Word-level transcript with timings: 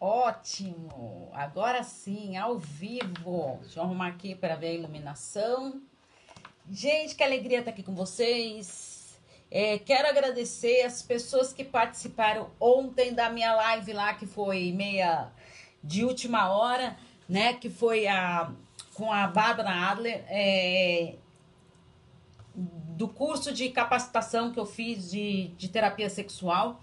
Ótimo! 0.00 1.30
Agora 1.32 1.82
sim, 1.82 2.36
ao 2.36 2.58
vivo. 2.58 3.58
Deixa 3.62 3.78
eu 3.78 3.84
arrumar 3.84 4.08
aqui 4.08 4.34
para 4.34 4.56
ver 4.56 4.68
a 4.68 4.74
iluminação. 4.74 5.80
Gente, 6.70 7.14
que 7.14 7.22
alegria 7.22 7.60
estar 7.60 7.70
aqui 7.70 7.82
com 7.82 7.94
vocês. 7.94 9.18
É, 9.50 9.78
quero 9.78 10.08
agradecer 10.08 10.82
as 10.82 11.02
pessoas 11.02 11.52
que 11.52 11.62
participaram 11.62 12.50
ontem 12.58 13.14
da 13.14 13.30
minha 13.30 13.54
live 13.54 13.92
lá, 13.92 14.14
que 14.14 14.26
foi 14.26 14.72
meia 14.72 15.30
de 15.82 16.04
última 16.04 16.50
hora, 16.50 16.96
né? 17.28 17.54
Que 17.54 17.70
foi 17.70 18.06
a 18.06 18.50
com 18.94 19.12
a 19.12 19.26
Bárbara 19.26 19.70
Adler, 19.70 20.24
é, 20.28 21.16
do 22.54 23.08
curso 23.08 23.52
de 23.52 23.68
capacitação 23.70 24.52
que 24.52 24.58
eu 24.58 24.64
fiz 24.64 25.10
de, 25.10 25.48
de 25.58 25.68
terapia 25.68 26.08
sexual. 26.08 26.80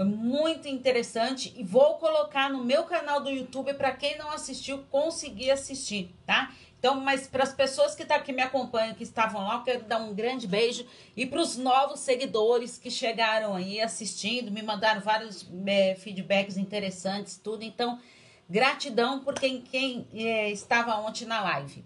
Foi 0.00 0.08
muito 0.08 0.66
interessante 0.66 1.52
e 1.54 1.62
vou 1.62 1.96
colocar 1.96 2.48
no 2.48 2.64
meu 2.64 2.84
canal 2.84 3.20
do 3.20 3.28
YouTube 3.28 3.74
para 3.74 3.92
quem 3.92 4.16
não 4.16 4.30
assistiu 4.30 4.78
conseguir 4.90 5.50
assistir, 5.50 6.10
tá? 6.24 6.54
Então, 6.78 6.98
mas 6.98 7.26
para 7.26 7.42
as 7.42 7.52
pessoas 7.52 7.94
que 7.94 8.06
tá 8.06 8.14
aqui 8.14 8.32
me 8.32 8.40
acompanham, 8.40 8.94
que 8.94 9.02
estavam 9.02 9.46
lá, 9.46 9.56
eu 9.56 9.62
quero 9.62 9.84
dar 9.84 9.98
um 9.98 10.14
grande 10.14 10.46
beijo 10.46 10.86
e 11.14 11.26
para 11.26 11.38
os 11.38 11.58
novos 11.58 12.00
seguidores 12.00 12.78
que 12.78 12.90
chegaram 12.90 13.54
aí 13.54 13.78
assistindo, 13.78 14.50
me 14.50 14.62
mandaram 14.62 15.02
vários 15.02 15.46
é, 15.66 15.94
feedbacks 15.96 16.56
interessantes, 16.56 17.36
tudo. 17.36 17.62
Então, 17.62 18.00
gratidão 18.48 19.20
por 19.20 19.34
quem, 19.34 19.60
quem 19.60 20.08
é, 20.14 20.50
estava 20.50 20.94
ontem 20.94 21.26
na 21.26 21.42
live. 21.42 21.84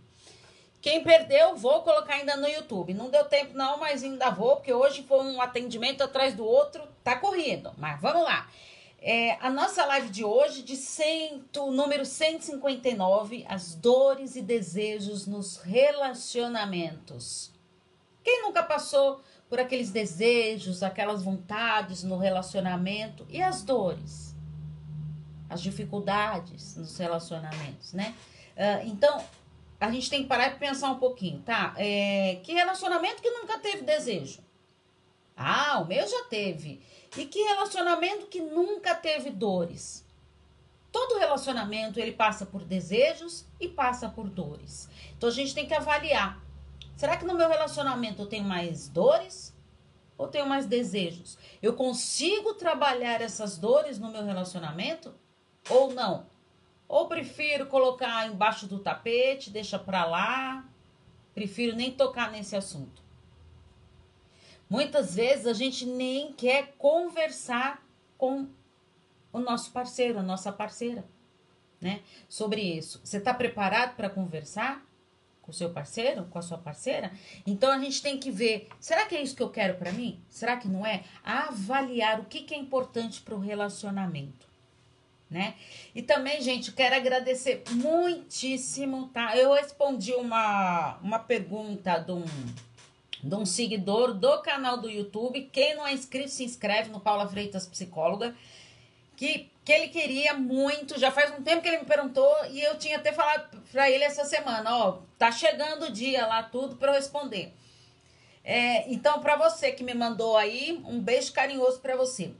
Quem 0.84 1.02
perdeu, 1.02 1.56
vou 1.56 1.80
colocar 1.80 2.12
ainda 2.12 2.36
no 2.36 2.46
YouTube. 2.46 2.92
Não 2.92 3.08
deu 3.08 3.24
tempo 3.24 3.56
não, 3.56 3.78
mas 3.78 4.04
ainda 4.04 4.28
vou, 4.28 4.56
porque 4.56 4.70
hoje 4.70 5.02
foi 5.04 5.24
um 5.24 5.40
atendimento 5.40 6.04
atrás 6.04 6.34
do 6.34 6.44
outro, 6.44 6.86
tá 7.02 7.16
corrido. 7.16 7.72
Mas 7.78 7.98
vamos 8.02 8.22
lá. 8.22 8.46
É, 9.00 9.38
a 9.40 9.48
nossa 9.48 9.86
live 9.86 10.10
de 10.10 10.22
hoje, 10.22 10.60
de 10.60 10.76
cento, 10.76 11.70
número 11.70 12.04
159, 12.04 13.46
as 13.48 13.74
dores 13.74 14.36
e 14.36 14.42
desejos 14.42 15.26
nos 15.26 15.56
relacionamentos. 15.56 17.50
Quem 18.22 18.42
nunca 18.42 18.62
passou 18.62 19.22
por 19.48 19.58
aqueles 19.58 19.90
desejos, 19.90 20.82
aquelas 20.82 21.22
vontades 21.22 22.04
no 22.04 22.18
relacionamento 22.18 23.24
e 23.30 23.40
as 23.40 23.62
dores, 23.62 24.36
as 25.48 25.62
dificuldades 25.62 26.76
nos 26.76 26.98
relacionamentos, 26.98 27.94
né? 27.94 28.14
Uh, 28.54 28.86
então, 28.86 29.24
a 29.80 29.90
gente 29.90 30.08
tem 30.08 30.22
que 30.22 30.28
parar 30.28 30.48
e 30.48 30.58
pensar 30.58 30.90
um 30.90 30.98
pouquinho, 30.98 31.40
tá? 31.42 31.74
É, 31.76 32.40
que 32.42 32.52
relacionamento 32.52 33.20
que 33.20 33.30
nunca 33.30 33.58
teve 33.58 33.82
desejo? 33.82 34.42
Ah, 35.36 35.80
o 35.80 35.86
meu 35.86 36.06
já 36.06 36.24
teve. 36.24 36.80
E 37.16 37.26
que 37.26 37.42
relacionamento 37.42 38.26
que 38.26 38.40
nunca 38.40 38.94
teve 38.94 39.30
dores? 39.30 40.04
Todo 40.90 41.18
relacionamento 41.18 41.98
ele 41.98 42.12
passa 42.12 42.46
por 42.46 42.62
desejos 42.64 43.44
e 43.60 43.68
passa 43.68 44.08
por 44.08 44.28
dores. 44.28 44.88
Então 45.16 45.28
a 45.28 45.32
gente 45.32 45.54
tem 45.54 45.66
que 45.66 45.74
avaliar. 45.74 46.40
Será 46.96 47.16
que 47.16 47.24
no 47.24 47.34
meu 47.34 47.48
relacionamento 47.48 48.22
eu 48.22 48.26
tenho 48.26 48.44
mais 48.44 48.88
dores 48.88 49.52
ou 50.16 50.28
tenho 50.28 50.46
mais 50.46 50.66
desejos? 50.66 51.36
Eu 51.60 51.74
consigo 51.74 52.54
trabalhar 52.54 53.20
essas 53.20 53.58
dores 53.58 53.98
no 53.98 54.10
meu 54.10 54.24
relacionamento 54.24 55.12
ou 55.68 55.92
não? 55.92 56.26
Ou 56.88 57.08
prefiro 57.08 57.66
colocar 57.66 58.26
embaixo 58.26 58.66
do 58.66 58.78
tapete, 58.78 59.50
deixa 59.50 59.78
pra 59.78 60.04
lá. 60.04 60.64
Prefiro 61.34 61.74
nem 61.74 61.90
tocar 61.90 62.30
nesse 62.30 62.54
assunto. 62.54 63.02
Muitas 64.68 65.14
vezes 65.14 65.46
a 65.46 65.52
gente 65.52 65.84
nem 65.86 66.32
quer 66.32 66.74
conversar 66.78 67.84
com 68.16 68.48
o 69.32 69.38
nosso 69.38 69.72
parceiro, 69.72 70.18
a 70.18 70.22
nossa 70.22 70.52
parceira, 70.52 71.04
né? 71.80 72.00
Sobre 72.28 72.60
isso. 72.60 73.00
Você 73.04 73.18
está 73.18 73.34
preparado 73.34 73.96
para 73.96 74.08
conversar 74.08 74.84
com 75.42 75.50
o 75.50 75.54
seu 75.54 75.70
parceiro, 75.70 76.24
com 76.26 76.38
a 76.38 76.42
sua 76.42 76.56
parceira? 76.56 77.12
Então 77.46 77.70
a 77.70 77.78
gente 77.78 78.00
tem 78.00 78.18
que 78.18 78.30
ver, 78.30 78.68
será 78.80 79.04
que 79.04 79.14
é 79.14 79.22
isso 79.22 79.36
que 79.36 79.42
eu 79.42 79.50
quero 79.50 79.74
para 79.74 79.92
mim? 79.92 80.20
Será 80.30 80.56
que 80.56 80.68
não 80.68 80.86
é? 80.86 81.04
Avaliar 81.22 82.20
o 82.20 82.24
que, 82.24 82.42
que 82.42 82.54
é 82.54 82.58
importante 82.58 83.20
para 83.20 83.34
o 83.34 83.40
relacionamento 83.40 84.53
né? 85.34 85.54
E 85.92 86.00
também, 86.00 86.40
gente, 86.40 86.70
quero 86.70 86.94
agradecer 86.94 87.64
muitíssimo, 87.72 89.08
tá? 89.08 89.36
Eu 89.36 89.52
respondi 89.52 90.14
uma, 90.14 90.96
uma 91.02 91.18
pergunta 91.18 91.98
de 91.98 92.12
um, 92.12 92.24
de 93.20 93.34
um 93.34 93.44
seguidor 93.44 94.14
do 94.14 94.40
canal 94.42 94.76
do 94.76 94.88
YouTube. 94.88 95.50
Quem 95.52 95.74
não 95.74 95.84
é 95.84 95.92
inscrito, 95.92 96.28
se 96.28 96.44
inscreve 96.44 96.88
no 96.90 97.00
Paula 97.00 97.26
Freitas 97.26 97.66
Psicóloga. 97.66 98.32
Que, 99.16 99.50
que 99.64 99.72
ele 99.72 99.88
queria 99.88 100.34
muito, 100.34 100.98
já 101.00 101.10
faz 101.10 101.32
um 101.36 101.42
tempo 101.42 101.62
que 101.62 101.68
ele 101.68 101.78
me 101.78 101.84
perguntou 101.84 102.32
e 102.50 102.60
eu 102.60 102.78
tinha 102.78 102.96
até 102.96 103.12
falado 103.12 103.60
para 103.72 103.90
ele 103.90 104.02
essa 104.02 104.24
semana, 104.24 104.76
ó, 104.76 104.98
tá 105.16 105.30
chegando 105.30 105.86
o 105.86 105.92
dia 105.92 106.26
lá 106.26 106.42
tudo 106.42 106.76
para 106.76 106.90
eu 106.90 106.96
responder. 106.96 107.52
É, 108.44 108.92
então, 108.92 109.20
para 109.20 109.36
você 109.36 109.72
que 109.72 109.82
me 109.82 109.94
mandou 109.94 110.36
aí, 110.36 110.80
um 110.84 111.00
beijo 111.00 111.32
carinhoso 111.32 111.80
para 111.80 111.96
você. 111.96 112.32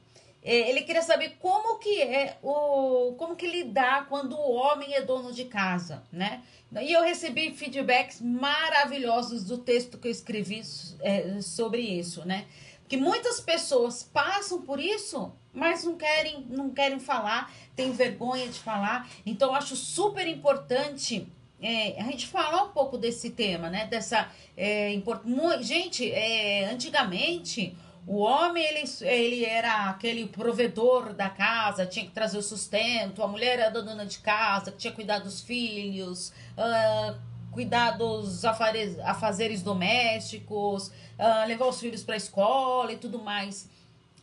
É, 0.45 0.69
ele 0.69 0.83
queria 0.83 1.01
saber 1.01 1.37
como 1.41 1.79
que 1.79 2.03
é 2.03 2.37
o 2.43 3.15
como 3.17 3.35
que 3.35 3.47
lidar 3.47 4.07
quando 4.09 4.37
o 4.37 4.53
homem 4.53 4.95
é 4.95 5.01
dono 5.01 5.33
de 5.33 5.47
casa, 5.47 6.03
né? 6.13 6.43
E 6.83 6.93
eu 6.93 7.03
recebi 7.03 7.55
feedbacks 7.55 8.21
maravilhosos 8.21 9.45
do 9.45 9.57
texto 9.57 9.97
que 9.97 10.07
eu 10.07 10.13
escrevi 10.13 10.61
é, 11.01 11.41
sobre 11.41 11.81
isso, 11.81 12.27
né? 12.27 12.45
Que 12.87 12.99
muitas 12.99 13.41
pessoas 13.41 14.03
passam 14.03 14.61
por 14.61 14.79
isso, 14.79 15.33
mas 15.51 15.83
não 15.83 15.97
querem 15.97 16.45
não 16.51 16.69
querem 16.69 17.01
falar, 17.01 17.51
têm 17.75 17.93
vergonha 17.93 18.47
de 18.47 18.59
falar. 18.59 19.09
Então 19.25 19.49
eu 19.49 19.55
acho 19.55 19.75
super 19.75 20.29
importante 20.29 21.27
é, 21.63 21.99
a 21.99 22.05
gente 22.05 22.27
falar 22.27 22.65
um 22.65 22.73
pouco 22.73 22.99
desse 22.99 23.31
tema, 23.31 23.71
né? 23.71 23.87
Dessa 23.87 24.31
é, 24.55 24.93
import... 24.93 25.23
gente, 25.63 26.11
é, 26.13 26.67
antigamente 26.67 27.75
o 28.07 28.19
homem, 28.19 28.63
ele, 28.63 28.85
ele 29.01 29.45
era 29.45 29.89
aquele 29.89 30.27
provedor 30.27 31.15
da 31.15 31.31
casa, 31.31 31.87
tinha 31.87 32.05
que 32.05 32.11
trazer 32.11 32.37
o 32.37 32.43
sustento. 32.43 33.23
A 33.23 33.27
mulher 33.27 33.59
era 33.59 33.67
a 33.69 33.71
dona 33.71 34.05
de 34.05 34.19
casa, 34.19 34.71
que 34.71 34.79
tinha 34.79 34.91
que 34.91 34.97
cuidar 34.97 35.21
dos 35.21 35.41
filhos, 35.41 36.31
uh, 36.59 37.19
cuidar 37.51 37.93
dos 37.93 38.45
afazeres, 38.45 38.99
afazeres 39.01 39.63
domésticos, 39.63 40.89
uh, 40.89 41.47
levar 41.47 41.67
os 41.67 41.81
filhos 41.81 42.03
para 42.03 42.15
a 42.15 42.19
escola 42.19 42.93
e 42.93 42.97
tudo 42.97 43.19
mais. 43.19 43.71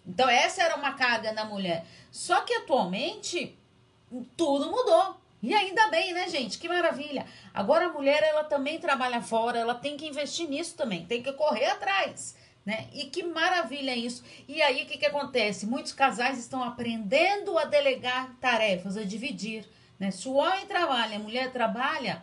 Então, 0.06 0.30
essa 0.30 0.62
era 0.62 0.76
uma 0.76 0.94
carga 0.94 1.34
da 1.34 1.46
mulher. 1.46 1.86
Só 2.12 2.42
que 2.42 2.54
atualmente, 2.54 3.58
tudo 4.38 4.70
mudou. 4.70 5.18
E 5.42 5.56
ainda 5.56 5.88
bem, 5.88 6.14
né, 6.14 6.30
gente? 6.30 6.60
Que 6.60 6.70
maravilha. 6.70 7.26
Agora 7.52 7.88
a 7.88 7.92
mulher, 7.92 8.22
ela 8.22 8.44
também 8.44 8.80
trabalha 8.80 9.22
fora, 9.22 9.58
ela 9.58 9.74
tem 9.74 9.98
que 9.98 10.08
investir 10.08 10.48
nisso 10.48 10.76
também, 10.76 11.04
tem 11.06 11.24
que 11.24 11.34
correr 11.34 11.66
atrás. 11.66 12.36
Né? 12.66 12.88
E 12.94 13.06
que 13.06 13.24
maravilha 13.24 13.96
isso. 13.96 14.24
E 14.48 14.62
aí 14.62 14.84
o 14.84 14.86
que, 14.86 14.98
que 14.98 15.06
acontece? 15.06 15.66
Muitos 15.66 15.94
casais 15.94 16.38
estão 16.38 16.64
aprendendo 16.64 17.58
a 17.58 17.66
delegar 17.66 18.36
tarefas, 18.40 18.98
a 18.98 19.04
dividir. 19.04 19.66
Né? 20.00 20.12
Se 20.12 20.28
o 20.28 20.34
homem 20.34 20.66
trabalha, 20.68 21.18
a 21.18 21.20
mulher 21.20 21.52
trabalha, 21.52 22.22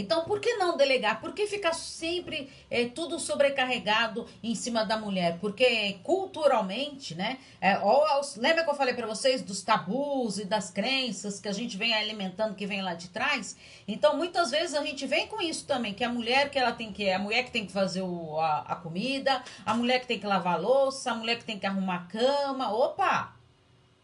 então, 0.00 0.24
por 0.24 0.38
que 0.38 0.54
não 0.54 0.76
delegar? 0.76 1.20
Por 1.20 1.32
que 1.32 1.44
ficar 1.48 1.72
sempre 1.72 2.48
é, 2.70 2.84
tudo 2.84 3.18
sobrecarregado 3.18 4.28
em 4.40 4.54
cima 4.54 4.84
da 4.84 4.96
mulher? 4.96 5.38
Porque 5.40 5.98
culturalmente, 6.04 7.16
né? 7.16 7.38
É, 7.60 7.80
ou, 7.80 8.04
lembra 8.36 8.62
que 8.62 8.70
eu 8.70 8.76
falei 8.76 8.94
para 8.94 9.08
vocês 9.08 9.42
dos 9.42 9.60
tabus 9.60 10.38
e 10.38 10.44
das 10.44 10.70
crenças 10.70 11.40
que 11.40 11.48
a 11.48 11.52
gente 11.52 11.76
vem 11.76 11.92
alimentando, 11.92 12.54
que 12.54 12.64
vem 12.64 12.80
lá 12.80 12.94
de 12.94 13.08
trás? 13.08 13.56
Então, 13.88 14.16
muitas 14.16 14.52
vezes 14.52 14.76
a 14.76 14.84
gente 14.84 15.04
vem 15.04 15.26
com 15.26 15.42
isso 15.42 15.66
também, 15.66 15.92
que 15.92 16.04
a 16.04 16.08
mulher 16.08 16.48
que 16.48 16.60
ela 16.60 16.70
tem 16.70 16.92
que. 16.92 17.10
A 17.10 17.18
mulher 17.18 17.42
que 17.42 17.50
tem 17.50 17.66
que 17.66 17.72
fazer 17.72 18.02
o, 18.02 18.38
a, 18.38 18.60
a 18.68 18.76
comida, 18.76 19.42
a 19.66 19.74
mulher 19.74 19.98
que 19.98 20.06
tem 20.06 20.20
que 20.20 20.26
lavar 20.28 20.54
a 20.54 20.58
louça, 20.58 21.10
a 21.10 21.14
mulher 21.16 21.38
que 21.38 21.44
tem 21.44 21.58
que 21.58 21.66
arrumar 21.66 21.96
a 21.96 22.18
cama. 22.18 22.72
Opa! 22.72 23.34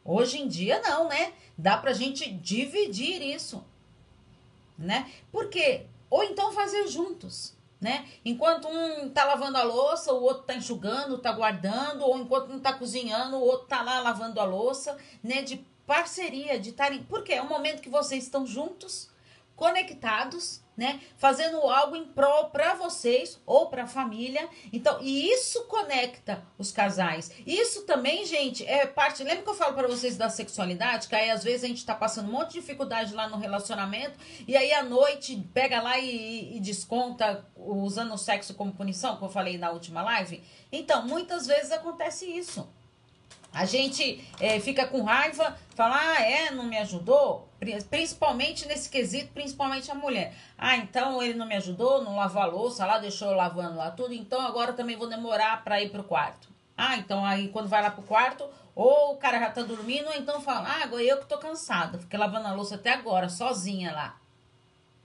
Hoje 0.04 0.40
em 0.40 0.48
dia 0.48 0.80
não, 0.80 1.08
né? 1.08 1.32
Dá 1.56 1.76
pra 1.76 1.92
gente 1.92 2.28
dividir 2.28 3.22
isso 3.22 3.64
né? 4.78 5.10
Porque 5.30 5.86
ou 6.10 6.22
então 6.22 6.52
fazer 6.52 6.86
juntos, 6.86 7.54
né? 7.80 8.06
Enquanto 8.24 8.68
um 8.68 9.10
tá 9.10 9.24
lavando 9.24 9.58
a 9.58 9.62
louça, 9.62 10.12
o 10.12 10.22
outro 10.22 10.44
tá 10.44 10.54
enxugando, 10.54 11.18
tá 11.18 11.32
guardando, 11.32 12.02
ou 12.02 12.18
enquanto 12.18 12.50
um 12.50 12.60
tá 12.60 12.72
cozinhando, 12.72 13.36
o 13.36 13.44
outro 13.44 13.66
tá 13.66 13.82
lá 13.82 14.00
lavando 14.00 14.40
a 14.40 14.44
louça, 14.44 14.96
né? 15.22 15.42
De 15.42 15.56
parceria, 15.86 16.58
de 16.58 16.70
estarem. 16.70 17.02
Porque 17.04 17.32
é 17.32 17.42
um 17.42 17.48
momento 17.48 17.82
que 17.82 17.90
vocês 17.90 18.24
estão 18.24 18.46
juntos, 18.46 19.10
conectados, 19.54 20.60
né? 20.76 21.00
Fazendo 21.16 21.58
algo 21.58 21.94
em 21.96 22.04
prol 22.04 22.46
para 22.46 22.74
vocês 22.74 23.40
ou 23.46 23.66
para 23.66 23.84
a 23.84 23.86
família. 23.86 24.48
Então, 24.72 24.98
e 25.00 25.30
isso 25.30 25.64
conecta 25.64 26.42
os 26.58 26.70
casais. 26.72 27.30
Isso 27.46 27.82
também, 27.82 28.24
gente, 28.24 28.66
é 28.66 28.86
parte. 28.86 29.22
Lembra 29.22 29.42
que 29.42 29.50
eu 29.50 29.54
falo 29.54 29.74
para 29.74 29.86
vocês 29.86 30.16
da 30.16 30.28
sexualidade? 30.28 31.08
Que 31.08 31.14
aí 31.14 31.30
às 31.30 31.44
vezes 31.44 31.64
a 31.64 31.68
gente 31.68 31.84
tá 31.84 31.94
passando 31.94 32.28
um 32.28 32.32
monte 32.32 32.54
de 32.54 32.60
dificuldade 32.60 33.14
lá 33.14 33.28
no 33.28 33.36
relacionamento 33.36 34.18
e 34.46 34.56
aí 34.56 34.72
à 34.72 34.82
noite 34.82 35.36
pega 35.52 35.80
lá 35.80 35.98
e, 35.98 36.56
e 36.56 36.60
desconta 36.60 37.44
usando 37.56 38.12
o 38.12 38.18
sexo 38.18 38.54
como 38.54 38.72
punição, 38.72 39.16
que 39.16 39.24
eu 39.24 39.28
falei 39.28 39.58
na 39.58 39.70
última 39.70 40.02
live. 40.02 40.42
Então, 40.72 41.06
muitas 41.06 41.46
vezes 41.46 41.70
acontece 41.70 42.26
isso. 42.26 42.68
A 43.54 43.64
gente 43.64 44.26
é, 44.40 44.58
fica 44.58 44.84
com 44.84 45.02
raiva, 45.02 45.56
fala, 45.76 45.96
ah, 45.96 46.20
é, 46.20 46.50
não 46.50 46.64
me 46.64 46.76
ajudou. 46.78 47.48
Principalmente 47.88 48.66
nesse 48.66 48.88
quesito, 48.88 49.32
principalmente 49.32 49.90
a 49.90 49.94
mulher. 49.94 50.34
Ah, 50.56 50.76
então 50.76 51.22
ele 51.22 51.34
não 51.34 51.46
me 51.46 51.56
ajudou, 51.56 52.02
não 52.02 52.16
lavou 52.16 52.42
a 52.42 52.46
louça 52.46 52.84
lá, 52.86 52.98
deixou 52.98 53.30
eu 53.30 53.36
lavando 53.36 53.76
lá 53.76 53.90
tudo, 53.90 54.12
então 54.14 54.40
agora 54.40 54.72
também 54.72 54.96
vou 54.96 55.08
demorar 55.08 55.62
para 55.64 55.82
ir 55.82 55.90
pro 55.90 56.04
quarto. 56.04 56.48
Ah, 56.76 56.96
então 56.96 57.24
aí 57.24 57.48
quando 57.48 57.68
vai 57.68 57.82
lá 57.82 57.90
pro 57.90 58.02
quarto, 58.02 58.44
ou 58.74 59.14
o 59.14 59.16
cara 59.16 59.38
já 59.38 59.50
tá 59.50 59.62
dormindo, 59.62 60.08
ou 60.08 60.14
então 60.14 60.40
fala, 60.40 60.68
ah, 60.68 60.82
agora 60.82 61.02
eu 61.02 61.18
que 61.18 61.26
tô 61.26 61.38
cansada, 61.38 61.98
fiquei 61.98 62.18
lavando 62.18 62.48
a 62.48 62.52
louça 62.52 62.74
até 62.74 62.92
agora, 62.92 63.28
sozinha 63.28 63.92
lá. 63.92 64.16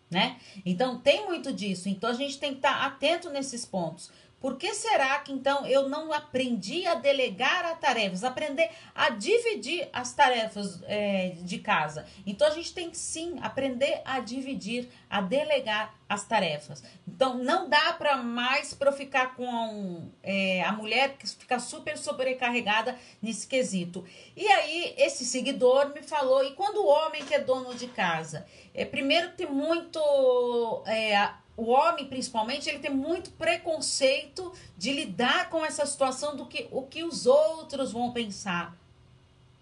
Né? 0.10 0.38
Então 0.66 0.98
tem 0.98 1.28
muito 1.28 1.54
disso. 1.54 1.88
Então 1.88 2.10
a 2.10 2.14
gente 2.14 2.40
tem 2.40 2.52
que 2.52 2.58
estar 2.58 2.80
tá 2.80 2.86
atento 2.88 3.30
nesses 3.30 3.64
pontos. 3.64 4.10
Por 4.40 4.56
que 4.58 4.74
será 4.74 5.20
que 5.20 5.32
então 5.32 5.66
eu 5.66 5.90
não 5.90 6.14
aprendi 6.14 6.86
a 6.88 6.96
delegar 6.96 7.66
as 7.66 7.80
tarefas, 7.80 8.24
aprender 8.24 8.70
a 8.96 9.10
dividir 9.10 9.90
as 9.92 10.14
tarefas 10.14 10.82
é, 10.84 11.36
de 11.42 11.60
casa? 11.60 12.06
Então 12.26 12.48
a 12.48 12.52
gente 12.52 12.74
tem 12.74 12.90
que 12.90 12.98
sim 12.98 13.38
aprender 13.42 14.02
a 14.06 14.20
dividir, 14.20 14.90
a 15.10 15.20
delegar 15.20 15.99
as 16.10 16.26
tarefas. 16.26 16.84
Então 17.08 17.38
não 17.38 17.70
dá 17.70 17.94
para 17.94 18.18
mais 18.18 18.74
para 18.74 18.92
ficar 18.92 19.36
com 19.36 20.10
é, 20.24 20.64
a 20.64 20.72
mulher 20.72 21.16
que 21.18 21.28
fica 21.28 21.60
super 21.60 21.96
sobrecarregada 21.98 22.98
nesse 23.22 23.46
quesito. 23.46 24.04
E 24.36 24.46
aí 24.48 24.96
esse 24.98 25.24
seguidor 25.24 25.94
me 25.94 26.02
falou 26.02 26.44
e 26.44 26.56
quando 26.56 26.78
o 26.78 26.88
homem 26.88 27.24
que 27.24 27.36
é 27.36 27.40
dono 27.40 27.76
de 27.76 27.88
casa, 27.88 28.48
é 28.74 28.84
primeiro 28.84 29.34
tem 29.34 29.46
muito 29.48 30.00
é, 30.88 31.30
o 31.56 31.72
homem, 31.72 32.06
principalmente, 32.06 32.70
ele 32.70 32.80
tem 32.80 32.90
muito 32.90 33.32
preconceito 33.32 34.54
de 34.78 34.94
lidar 34.94 35.50
com 35.50 35.64
essa 35.64 35.86
situação 35.86 36.34
do 36.34 36.46
que 36.46 36.70
o 36.72 36.84
que 36.84 37.04
os 37.04 37.26
outros 37.26 37.92
vão 37.92 38.14
pensar. 38.14 38.78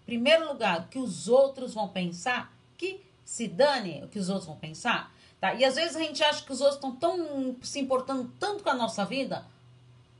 Primeiro 0.06 0.46
lugar, 0.46 0.82
o 0.82 0.88
que 0.88 0.98
os 0.98 1.28
outros 1.28 1.74
vão 1.74 1.88
pensar, 1.88 2.56
que 2.76 3.00
se 3.24 3.48
dane 3.48 4.00
o 4.04 4.08
que 4.08 4.18
os 4.18 4.28
outros 4.28 4.46
vão 4.46 4.56
pensar. 4.56 5.12
Tá? 5.40 5.54
E 5.54 5.64
às 5.64 5.76
vezes 5.76 5.96
a 5.96 6.00
gente 6.00 6.22
acha 6.22 6.44
que 6.44 6.52
os 6.52 6.60
outros 6.60 6.76
estão 6.76 6.94
tão 6.96 7.56
se 7.62 7.78
importando 7.78 8.32
tanto 8.40 8.64
com 8.64 8.70
a 8.70 8.74
nossa 8.74 9.04
vida, 9.04 9.46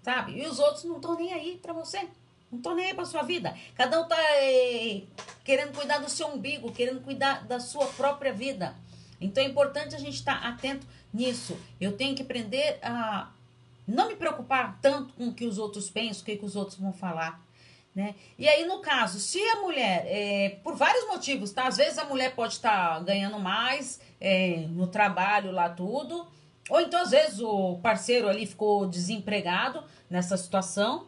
sabe? 0.02 0.40
E 0.40 0.46
os 0.46 0.58
outros 0.58 0.84
não 0.84 0.96
estão 0.96 1.16
nem 1.16 1.32
aí 1.32 1.58
para 1.60 1.72
você. 1.72 2.08
Não 2.50 2.58
estão 2.58 2.74
nem 2.74 2.86
aí 2.86 2.94
para 2.94 3.04
sua 3.04 3.22
vida. 3.22 3.54
Cada 3.74 4.00
um 4.00 4.06
tá 4.06 4.16
é, 4.18 5.02
querendo 5.44 5.74
cuidar 5.74 5.98
do 5.98 6.08
seu 6.08 6.28
umbigo, 6.28 6.72
querendo 6.72 7.00
cuidar 7.02 7.46
da 7.46 7.60
sua 7.60 7.86
própria 7.86 8.32
vida. 8.32 8.74
Então 9.20 9.42
é 9.42 9.46
importante 9.46 9.94
a 9.94 9.98
gente 9.98 10.14
estar 10.14 10.40
tá 10.40 10.48
atento 10.48 10.86
nisso. 11.12 11.58
Eu 11.80 11.96
tenho 11.96 12.14
que 12.14 12.22
aprender 12.22 12.78
a 12.82 13.30
não 13.86 14.08
me 14.08 14.16
preocupar 14.16 14.78
tanto 14.80 15.12
com 15.14 15.28
o 15.28 15.34
que 15.34 15.46
os 15.46 15.58
outros 15.58 15.90
pensam, 15.90 16.22
o 16.22 16.24
que, 16.24 16.36
que 16.36 16.44
os 16.44 16.56
outros 16.56 16.78
vão 16.78 16.92
falar. 16.92 17.40
Né? 17.94 18.14
E 18.38 18.46
aí, 18.46 18.64
no 18.66 18.80
caso, 18.80 19.18
se 19.18 19.40
a 19.40 19.56
mulher, 19.56 20.04
é, 20.06 20.58
por 20.62 20.76
vários 20.76 21.06
motivos, 21.08 21.50
tá? 21.50 21.66
Às 21.66 21.78
vezes 21.78 21.98
a 21.98 22.04
mulher 22.04 22.34
pode 22.34 22.52
estar 22.52 22.94
tá 22.94 23.00
ganhando 23.00 23.38
mais 23.40 24.00
é, 24.20 24.66
no 24.68 24.86
trabalho 24.86 25.50
lá, 25.50 25.68
tudo. 25.68 26.26
Ou 26.68 26.80
então, 26.80 27.00
às 27.00 27.10
vezes, 27.10 27.40
o 27.40 27.78
parceiro 27.82 28.28
ali 28.28 28.46
ficou 28.46 28.86
desempregado 28.86 29.82
nessa 30.08 30.36
situação. 30.36 31.06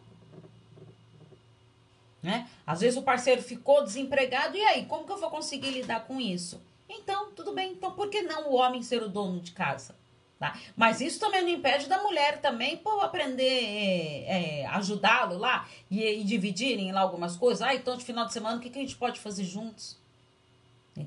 Né? 2.22 2.48
Às 2.66 2.80
vezes 2.80 2.98
o 2.98 3.02
parceiro 3.02 3.42
ficou 3.42 3.82
desempregado, 3.82 4.56
e 4.56 4.62
aí, 4.62 4.84
como 4.86 5.04
que 5.04 5.12
eu 5.12 5.18
vou 5.18 5.30
conseguir 5.30 5.70
lidar 5.70 6.06
com 6.06 6.20
isso? 6.20 6.60
Então, 6.88 7.30
tudo 7.32 7.52
bem. 7.52 7.72
Então, 7.72 7.92
por 7.92 8.10
que 8.10 8.22
não 8.22 8.50
o 8.50 8.54
homem 8.54 8.82
ser 8.82 9.02
o 9.02 9.08
dono 9.08 9.40
de 9.40 9.52
casa? 9.52 9.94
Tá? 10.40 10.58
Mas 10.74 11.02
isso 11.02 11.20
também 11.20 11.42
não 11.42 11.50
impede 11.50 11.86
da 11.86 12.02
mulher 12.02 12.40
também 12.40 12.78
pô, 12.78 13.02
aprender, 13.02 13.44
é, 13.44 14.60
é, 14.62 14.66
ajudá-lo 14.68 15.36
lá 15.36 15.68
e, 15.90 16.02
e, 16.02 16.24
dividirem 16.24 16.92
lá 16.92 17.02
algumas 17.02 17.36
coisas. 17.36 17.60
Ah, 17.60 17.74
então 17.74 17.94
de 17.94 18.02
final 18.06 18.24
de 18.24 18.32
semana 18.32 18.56
o 18.56 18.60
que, 18.60 18.70
que 18.70 18.78
a 18.78 18.80
gente 18.80 18.96
pode 18.96 19.20
fazer 19.20 19.44
juntos? 19.44 19.99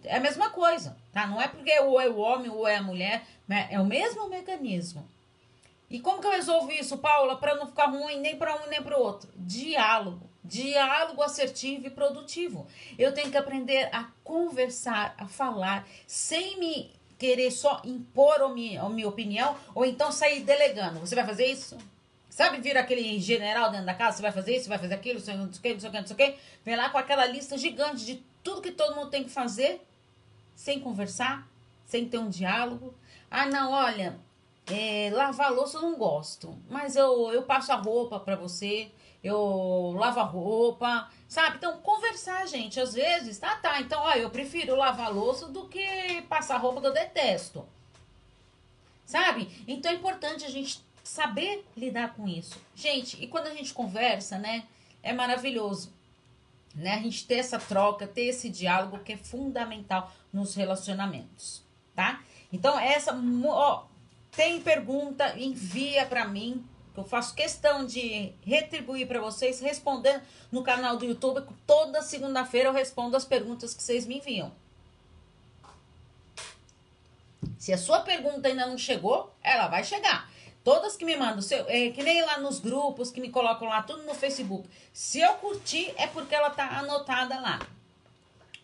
É 0.04 0.18
a 0.18 0.20
mesma 0.20 0.50
coisa, 0.50 0.96
tá? 1.12 1.28
Não 1.28 1.42
é 1.42 1.48
porque 1.48 1.78
ou 1.80 2.00
é 2.00 2.08
o 2.08 2.18
homem 2.18 2.50
ou 2.50 2.68
é 2.68 2.78
a 2.78 2.84
mulher, 2.84 3.24
né? 3.48 3.68
é 3.72 3.80
o 3.80 3.86
mesmo 3.86 4.28
mecanismo. 4.28 5.08
E 5.90 6.00
como 6.00 6.20
que 6.20 6.26
eu 6.26 6.32
resolvo 6.32 6.72
isso, 6.72 6.98
Paula, 6.98 7.36
para 7.36 7.56
não 7.56 7.68
ficar 7.68 7.86
ruim 7.86 8.20
nem 8.20 8.36
para 8.36 8.56
um 8.56 8.68
nem 8.68 8.82
para 8.82 8.98
o 8.98 9.02
outro? 9.02 9.30
Diálogo. 9.36 10.28
Diálogo 10.44 11.22
assertivo 11.22 11.88
e 11.88 11.90
produtivo. 11.90 12.68
Eu 12.98 13.14
tenho 13.14 13.30
que 13.30 13.38
aprender 13.38 13.90
a 13.92 14.10
conversar, 14.24 15.14
a 15.18 15.28
falar, 15.28 15.88
sem 16.08 16.60
me 16.60 16.92
querer 17.18 17.52
só 17.52 17.82
impor 17.86 18.42
a 18.42 18.50
minha, 18.50 18.82
a 18.82 18.90
minha 18.90 19.08
opinião, 19.08 19.56
ou 19.74 19.86
então 19.86 20.12
sair 20.12 20.42
delegando. 20.42 21.00
Você 21.00 21.16
vai 21.16 21.26
fazer 21.26 21.46
isso? 21.46 21.78
Sabe, 22.30 22.60
vira 22.60 22.80
aquele 22.80 23.20
general 23.20 23.70
dentro 23.70 23.86
da 23.86 23.94
casa, 23.94 24.18
você 24.18 24.24
vai 24.24 24.32
fazer 24.32 24.58
isso, 24.58 24.68
vai 24.68 24.80
fazer 24.80 24.96
aquilo, 24.96 25.20
não 25.20 25.26
sei 25.26 25.36
o 25.36 25.38
que, 25.62 25.74
não 25.74 25.80
sei 25.80 25.90
o 25.90 25.92
que, 25.92 26.00
não 26.00 26.08
sei 26.08 26.16
o 26.16 26.18
que. 26.18 26.36
Vem 26.66 26.76
lá 26.76 26.90
com 26.90 26.98
aquela 26.98 27.26
lista 27.28 27.56
gigante 27.58 28.04
de 28.04 28.24
tudo 28.44 28.62
que 28.62 28.72
todo 28.72 28.96
mundo 28.96 29.10
tem 29.10 29.24
que 29.24 29.30
fazer, 29.30 29.82
sem 30.56 30.80
conversar, 30.80 31.48
sem 31.86 32.08
ter 32.08 32.18
um 32.18 32.30
diálogo. 32.30 32.94
Ah, 33.30 33.46
não, 33.46 33.72
olha, 33.72 34.20
é, 34.68 35.10
lavar 35.14 35.52
louça 35.52 35.78
eu 35.78 35.82
não 35.82 35.96
gosto, 35.98 36.56
mas 36.70 36.96
eu, 36.96 37.32
eu 37.32 37.44
passo 37.44 37.72
a 37.72 37.76
roupa 37.76 38.20
para 38.20 38.36
você, 38.36 38.92
eu 39.24 39.96
lavo 39.98 40.20
a 40.20 40.24
roupa, 40.24 41.10
sabe? 41.28 41.58
Então, 41.58 41.78
conversar, 41.78 42.46
gente, 42.48 42.80
às 42.80 42.94
vezes, 42.94 43.40
tá, 43.40 43.56
tá. 43.56 43.80
Então, 43.80 44.02
ó, 44.02 44.12
eu 44.14 44.30
prefiro 44.30 44.76
lavar 44.76 45.14
louça 45.14 45.48
do 45.48 45.68
que 45.68 46.22
passar 46.24 46.58
roupa 46.58 46.82
que 46.82 46.88
eu 46.88 46.94
detesto. 46.94 47.66
Sabe? 49.06 49.50
Então 49.68 49.92
é 49.92 49.96
importante 49.96 50.46
a 50.46 50.50
gente 50.50 50.82
saber 51.04 51.66
lidar 51.76 52.16
com 52.16 52.28
isso. 52.28 52.60
Gente, 52.74 53.22
e 53.22 53.28
quando 53.28 53.48
a 53.48 53.54
gente 53.54 53.74
conversa, 53.74 54.38
né? 54.38 54.64
É 55.02 55.12
maravilhoso. 55.12 55.92
Né? 56.74 56.94
A 56.94 57.02
gente 57.02 57.28
ter 57.28 57.36
essa 57.36 57.60
troca, 57.60 58.08
ter 58.08 58.24
esse 58.24 58.50
diálogo 58.50 59.00
que 59.00 59.14
é 59.14 59.18
fundamental 59.18 60.12
nos 60.32 60.56
relacionamentos, 60.56 61.64
tá? 61.96 62.22
Então, 62.52 62.80
essa, 62.80 63.16
ó, 63.46 63.86
tem 64.32 64.60
pergunta, 64.60 65.38
envia 65.38 66.06
para 66.06 66.28
mim, 66.28 66.66
que 66.94 67.00
eu 67.00 67.04
faço 67.04 67.36
questão 67.36 67.86
de 67.86 68.34
retribuir 68.44 69.08
para 69.08 69.20
vocês, 69.20 69.60
respondendo 69.60 70.22
no 70.52 70.64
canal 70.64 70.98
do 70.98 71.06
YouTube. 71.06 71.44
Toda 71.66 72.02
segunda-feira 72.02 72.70
eu 72.70 72.74
respondo 72.74 73.18
as 73.18 73.26
perguntas 73.26 73.74
que 73.74 73.82
vocês 73.82 74.06
me 74.06 74.18
enviam. 74.18 74.52
Se 77.58 77.74
a 77.74 77.78
sua 77.78 78.02
pergunta 78.02 78.48
ainda 78.48 78.68
não 78.68 78.78
chegou, 78.78 79.34
ela 79.42 79.68
vai 79.68 79.84
chegar. 79.84 80.30
Todas 80.64 80.96
que 80.96 81.04
me 81.04 81.18
mandam, 81.18 81.44
eu, 81.52 81.66
é, 81.68 81.90
que 81.90 82.02
nem 82.02 82.22
lá 82.24 82.40
nos 82.40 82.60
grupos 82.60 83.12
que 83.12 83.20
me 83.20 83.30
colocam 83.30 83.68
lá, 83.68 83.84
tudo 83.84 84.04
no 84.04 84.14
Facebook. 84.14 84.70
Se 84.94 85.20
eu 85.20 85.34
curtir, 85.34 85.94
é 85.98 86.08
porque 86.08 86.34
ela 86.34 86.50
tá 86.50 86.80
anotada 86.80 87.40
lá. 87.40 87.60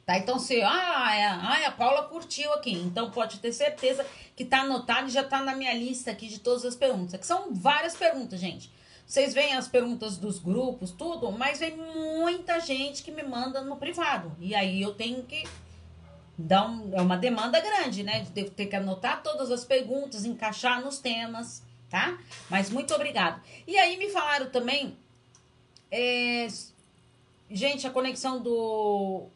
Tá? 0.06 0.18
Então, 0.18 0.40
se 0.40 0.62
ah, 0.62 1.16
é, 1.16 1.26
ah, 1.26 1.68
a 1.68 1.72
Paula 1.72 2.04
curtiu 2.04 2.52
aqui, 2.54 2.72
então 2.72 3.12
pode 3.12 3.40
ter 3.40 3.52
certeza 3.52 4.06
que 4.36 4.46
tá 4.46 4.62
anotado 4.62 5.08
e 5.08 5.12
já 5.12 5.24
tá 5.24 5.42
na 5.44 5.54
minha 5.56 5.74
lista 5.74 6.10
aqui 6.10 6.28
de 6.28 6.40
todas 6.40 6.66
as 6.66 6.76
perguntas. 6.76 7.20
Que 7.20 7.28
são 7.28 7.54
várias 7.54 7.96
perguntas, 7.96 8.40
gente. 8.40 8.72
Vocês 9.06 9.34
veem 9.34 9.54
as 9.56 9.68
perguntas 9.68 10.18
dos 10.18 10.40
grupos, 10.40 10.92
tudo, 10.92 11.32
mas 11.32 11.60
vem 11.60 11.76
muita 11.76 12.60
gente 12.60 13.04
que 13.04 13.12
me 13.12 13.24
manda 13.24 13.62
no 13.62 13.76
privado. 13.76 14.32
E 14.40 14.56
aí 14.56 14.82
eu 14.82 14.94
tenho 14.94 15.24
que 15.24 15.48
dar 16.38 16.68
um, 16.68 16.92
é 16.94 17.02
uma 17.02 17.18
demanda 17.18 17.60
grande, 17.60 18.02
né? 18.02 18.22
De 18.22 18.50
ter 18.50 18.66
que 18.68 18.76
anotar 18.76 19.22
todas 19.22 19.52
as 19.52 19.66
perguntas, 19.66 20.26
encaixar 20.26 20.82
nos 20.82 21.00
temas, 21.00 21.62
tá? 21.90 22.18
Mas 22.50 22.70
muito 22.70 22.94
obrigado. 22.94 23.42
E 23.66 23.78
aí 23.78 23.98
me 23.98 24.10
falaram 24.10 24.50
também, 24.50 24.98
é, 25.92 26.48
gente, 27.50 27.88
a 27.88 27.90
conexão 27.90 28.42
do 28.42 29.28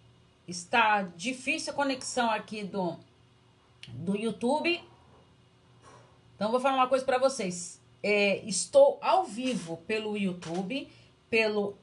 está 0.47 1.03
difícil 1.15 1.71
a 1.73 1.75
conexão 1.75 2.29
aqui 2.29 2.63
do, 2.63 2.97
do 3.87 4.15
YouTube. 4.15 4.81
Então, 6.35 6.51
vou 6.51 6.59
falar 6.59 6.75
uma 6.75 6.87
coisa 6.87 7.05
para 7.05 7.17
vocês. 7.17 7.81
É, 8.01 8.43
estou 8.45 8.99
ao 9.01 9.23
vivo 9.23 9.77
pelo 9.87 10.17
YouTube, 10.17 10.89
pelo 11.29 11.77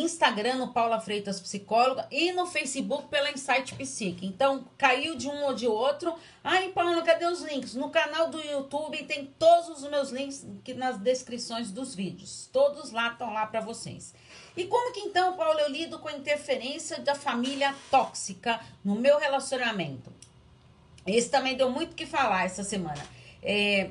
Instagram 0.00 0.54
no 0.54 0.72
Paula 0.72 0.98
Freitas 0.98 1.38
Psicóloga 1.38 2.08
e 2.10 2.32
no 2.32 2.46
Facebook 2.46 3.08
pela 3.08 3.30
Insight 3.30 3.74
Psique. 3.74 4.26
Então, 4.26 4.64
caiu 4.78 5.14
de 5.14 5.28
um 5.28 5.44
ou 5.44 5.52
de 5.52 5.66
outro. 5.66 6.14
Ai, 6.42 6.70
Paula, 6.70 7.02
cadê 7.02 7.26
os 7.26 7.42
links? 7.42 7.74
No 7.74 7.90
canal 7.90 8.30
do 8.30 8.40
YouTube 8.40 9.04
tem 9.04 9.26
todos 9.38 9.68
os 9.68 9.90
meus 9.90 10.10
links 10.10 10.46
aqui 10.60 10.72
nas 10.72 10.96
descrições 10.96 11.70
dos 11.70 11.94
vídeos. 11.94 12.48
Todos 12.50 12.90
lá 12.90 13.08
estão 13.08 13.34
lá 13.34 13.44
para 13.44 13.60
vocês. 13.60 14.14
E 14.56 14.64
como 14.64 14.94
que 14.94 15.00
então, 15.00 15.36
Paulo, 15.36 15.58
eu 15.60 15.68
lido 15.68 15.98
com 15.98 16.08
a 16.08 16.12
interferência 16.12 16.98
da 17.00 17.14
família 17.14 17.74
tóxica 17.90 18.60
no 18.82 18.94
meu 18.94 19.18
relacionamento? 19.18 20.10
Esse 21.06 21.28
também 21.28 21.54
deu 21.54 21.70
muito 21.70 21.94
que 21.94 22.06
falar 22.06 22.44
essa 22.44 22.64
semana. 22.64 23.04
É, 23.42 23.90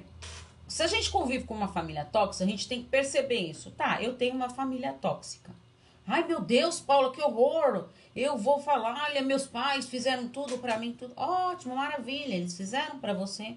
se 0.67 0.81
a 0.81 0.88
gente 0.88 1.12
convive 1.12 1.43
com 1.43 1.53
uma 1.53 1.67
família 1.67 2.05
tóxica, 2.05 2.46
a 2.46 2.48
gente 2.48 2.67
tem 2.67 2.81
que 2.81 2.89
perceber 2.89 3.39
isso. 3.39 3.70
Tá, 3.72 4.01
eu 4.01 4.15
tenho 4.15 4.34
uma 4.34 4.50
família 4.50 4.93
tóxica. 4.93 5.61
Ai, 6.05 6.27
meu 6.27 6.41
Deus, 6.41 6.79
Paula, 6.79 7.12
que 7.12 7.22
horror! 7.22 7.88
Eu 8.15 8.38
vou 8.38 8.60
falar, 8.60 9.05
olha, 9.05 9.22
meus 9.22 9.48
pais 9.48 9.88
fizeram 9.88 10.27
tudo 10.27 10.58
para 10.58 10.77
mim, 10.77 10.93
tudo. 10.93 11.13
Ótimo, 11.15 11.75
maravilha, 11.75 12.36
eles 12.36 12.58
fizeram 12.58 13.00
para 13.00 13.13
você 13.13 13.55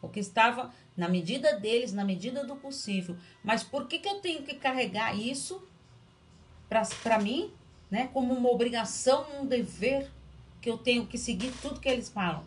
o 0.00 0.08
que 0.08 0.20
estava 0.20 0.72
na 0.96 1.08
medida 1.08 1.58
deles, 1.58 1.92
na 1.92 2.04
medida 2.04 2.44
do 2.44 2.56
possível. 2.56 3.16
Mas 3.42 3.62
por 3.62 3.86
que, 3.86 3.98
que 3.98 4.08
eu 4.08 4.20
tenho 4.20 4.42
que 4.42 4.54
carregar 4.54 5.18
isso 5.18 5.62
para 7.02 7.18
mim, 7.18 7.52
né? 7.90 8.08
Como 8.12 8.32
uma 8.32 8.48
obrigação, 8.48 9.26
um 9.40 9.46
dever 9.46 10.08
que 10.60 10.70
eu 10.70 10.78
tenho 10.78 11.06
que 11.06 11.18
seguir 11.18 11.52
tudo 11.60 11.80
que 11.80 11.88
eles 11.88 12.08
falam, 12.08 12.44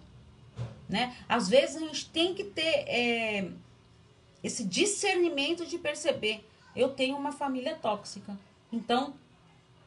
né? 0.87 1.15
Às 1.27 1.49
vezes 1.49 1.75
a 1.75 1.79
gente 1.79 2.09
tem 2.09 2.33
que 2.33 2.45
ter 2.45 2.85
é, 2.87 3.51
esse 4.41 4.63
discernimento 4.63 5.65
de 5.65 5.77
perceber, 5.77 6.47
eu 6.75 6.89
tenho 6.89 7.17
uma 7.17 7.31
família 7.31 7.75
tóxica, 7.75 8.37
então 8.71 9.13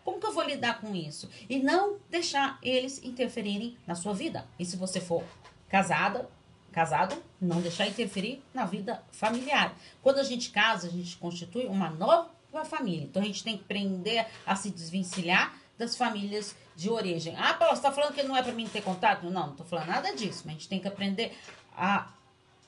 como 0.06 0.20
que 0.20 0.26
eu 0.26 0.32
vou 0.32 0.44
lidar 0.44 0.80
com 0.80 0.94
isso? 0.94 1.28
E 1.50 1.58
não 1.58 1.98
deixar 2.08 2.60
eles 2.62 3.02
interferirem 3.02 3.76
na 3.84 3.96
sua 3.96 4.14
vida. 4.14 4.46
E 4.56 4.64
se 4.64 4.76
você 4.76 5.00
for 5.00 5.24
casada, 5.68 6.30
casado, 6.70 7.20
não 7.40 7.60
deixar 7.60 7.88
interferir 7.88 8.40
na 8.54 8.64
vida 8.64 9.02
familiar. 9.10 9.74
Quando 10.00 10.20
a 10.20 10.22
gente 10.22 10.50
casa, 10.50 10.86
a 10.86 10.90
gente 10.90 11.16
constitui 11.16 11.66
uma 11.66 11.90
nova 11.90 12.30
família. 12.64 13.02
Então 13.02 13.20
a 13.20 13.24
gente 13.24 13.42
tem 13.42 13.56
que 13.56 13.64
aprender 13.64 14.24
a 14.46 14.54
se 14.54 14.70
desvencilhar 14.70 15.58
das 15.76 15.96
famílias 15.96 16.54
de 16.76 16.88
origem. 16.88 17.34
Ah, 17.36 17.54
Paulo, 17.54 17.74
você 17.74 17.80
está 17.80 17.90
falando 17.90 18.14
que 18.14 18.22
não 18.22 18.36
é 18.36 18.44
para 18.44 18.52
mim 18.52 18.68
ter 18.68 18.82
contato? 18.82 19.24
Não, 19.24 19.32
não 19.32 19.50
estou 19.50 19.66
falando 19.66 19.88
nada 19.88 20.14
disso. 20.14 20.42
Mas 20.44 20.54
a 20.54 20.58
gente 20.58 20.68
tem 20.68 20.78
que 20.78 20.86
aprender 20.86 21.36
a, 21.76 22.12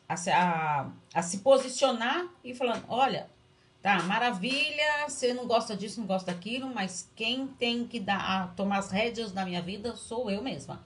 a, 0.09 0.15
a, 0.15 0.91
a 1.15 1.23
se 1.23 1.39
posicionar 1.39 2.27
e 2.43 2.53
falando, 2.53 2.85
olha, 2.89 3.31
Tá, 3.81 4.03
maravilha, 4.03 5.09
você 5.09 5.33
não 5.33 5.47
gosta 5.47 5.77
disso, 5.77 6.01
não 6.01 6.07
gosta 6.07 6.33
daquilo, 6.33 6.69
mas 6.75 7.09
quem 7.15 7.47
tem 7.47 7.87
que 7.87 8.01
dar, 8.01 8.55
tomar 8.57 8.79
as 8.79 8.91
rédeas 8.91 9.31
da 9.31 9.45
minha 9.45 9.63
vida 9.63 9.95
sou 9.95 10.31
eu 10.31 10.43
mesma. 10.43 10.85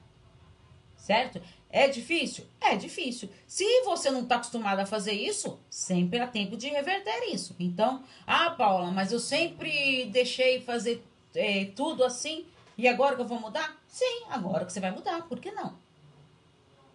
Certo? 0.97 1.41
É 1.71 1.89
difícil? 1.89 2.45
É 2.61 2.77
difícil. 2.77 3.31
Se 3.47 3.65
você 3.85 4.11
não 4.11 4.23
está 4.23 4.37
acostumado 4.37 4.79
a 4.81 4.87
fazer 4.87 5.13
isso, 5.13 5.59
sempre 5.71 6.21
há 6.21 6.27
tempo 6.27 6.57
de 6.57 6.69
reverter 6.69 7.33
isso. 7.33 7.57
Então, 7.59 8.05
ah, 8.27 8.51
Paula, 8.51 8.91
mas 8.91 9.11
eu 9.11 9.19
sempre 9.19 10.05
deixei 10.13 10.61
fazer 10.61 11.03
é, 11.35 11.65
tudo 11.65 12.05
assim 12.05 12.45
e 12.77 12.87
agora 12.87 13.17
que 13.17 13.23
eu 13.23 13.27
vou 13.27 13.41
mudar? 13.41 13.77
Sim, 13.87 14.25
agora 14.31 14.65
que 14.65 14.73
você 14.73 14.81
vai 14.81 14.91
mudar, 14.91 15.23
por 15.23 15.41
que 15.41 15.51
não? 15.51 15.77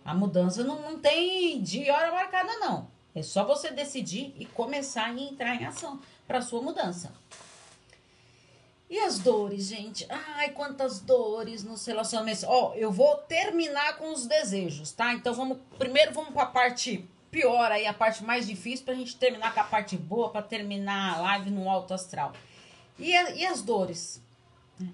A 0.05 0.13
mudança 0.13 0.63
não, 0.63 0.81
não 0.81 0.99
tem 0.99 1.61
dia 1.61 1.87
e 1.87 1.91
hora 1.91 2.11
marcada, 2.11 2.53
não. 2.59 2.87
É 3.17 3.23
só 3.23 3.43
você 3.43 3.71
decidir 3.71 4.31
e 4.37 4.45
começar 4.45 5.05
a 5.05 5.13
entrar 5.13 5.55
em 5.55 5.65
ação 5.65 5.99
para 6.27 6.39
sua 6.39 6.61
mudança. 6.61 7.11
E 8.87 8.99
as 8.99 9.17
dores, 9.17 9.65
gente? 9.65 10.05
Ai, 10.07 10.51
quantas 10.51 10.99
dores 10.99 11.63
nos 11.63 11.83
relacionamentos. 11.85 12.43
Ó, 12.43 12.69
oh, 12.69 12.73
eu 12.75 12.91
vou 12.91 13.17
terminar 13.17 13.97
com 13.97 14.13
os 14.13 14.27
desejos, 14.27 14.91
tá? 14.91 15.13
Então 15.13 15.33
vamos 15.33 15.57
primeiro 15.79 16.13
vamos 16.13 16.31
para 16.31 16.43
a 16.43 16.47
parte 16.47 17.03
pior 17.31 17.71
aí, 17.71 17.87
a 17.87 17.93
parte 17.93 18.23
mais 18.23 18.45
difícil 18.45 18.85
pra 18.85 18.93
gente 18.93 19.17
terminar 19.17 19.51
com 19.51 19.59
a 19.61 19.63
parte 19.63 19.97
boa, 19.97 20.29
para 20.29 20.43
terminar 20.43 21.15
a 21.15 21.21
live 21.21 21.49
no 21.49 21.67
alto 21.67 21.95
astral. 21.95 22.33
E, 22.99 23.11
e 23.11 23.45
as 23.45 23.63
dores? 23.63 24.21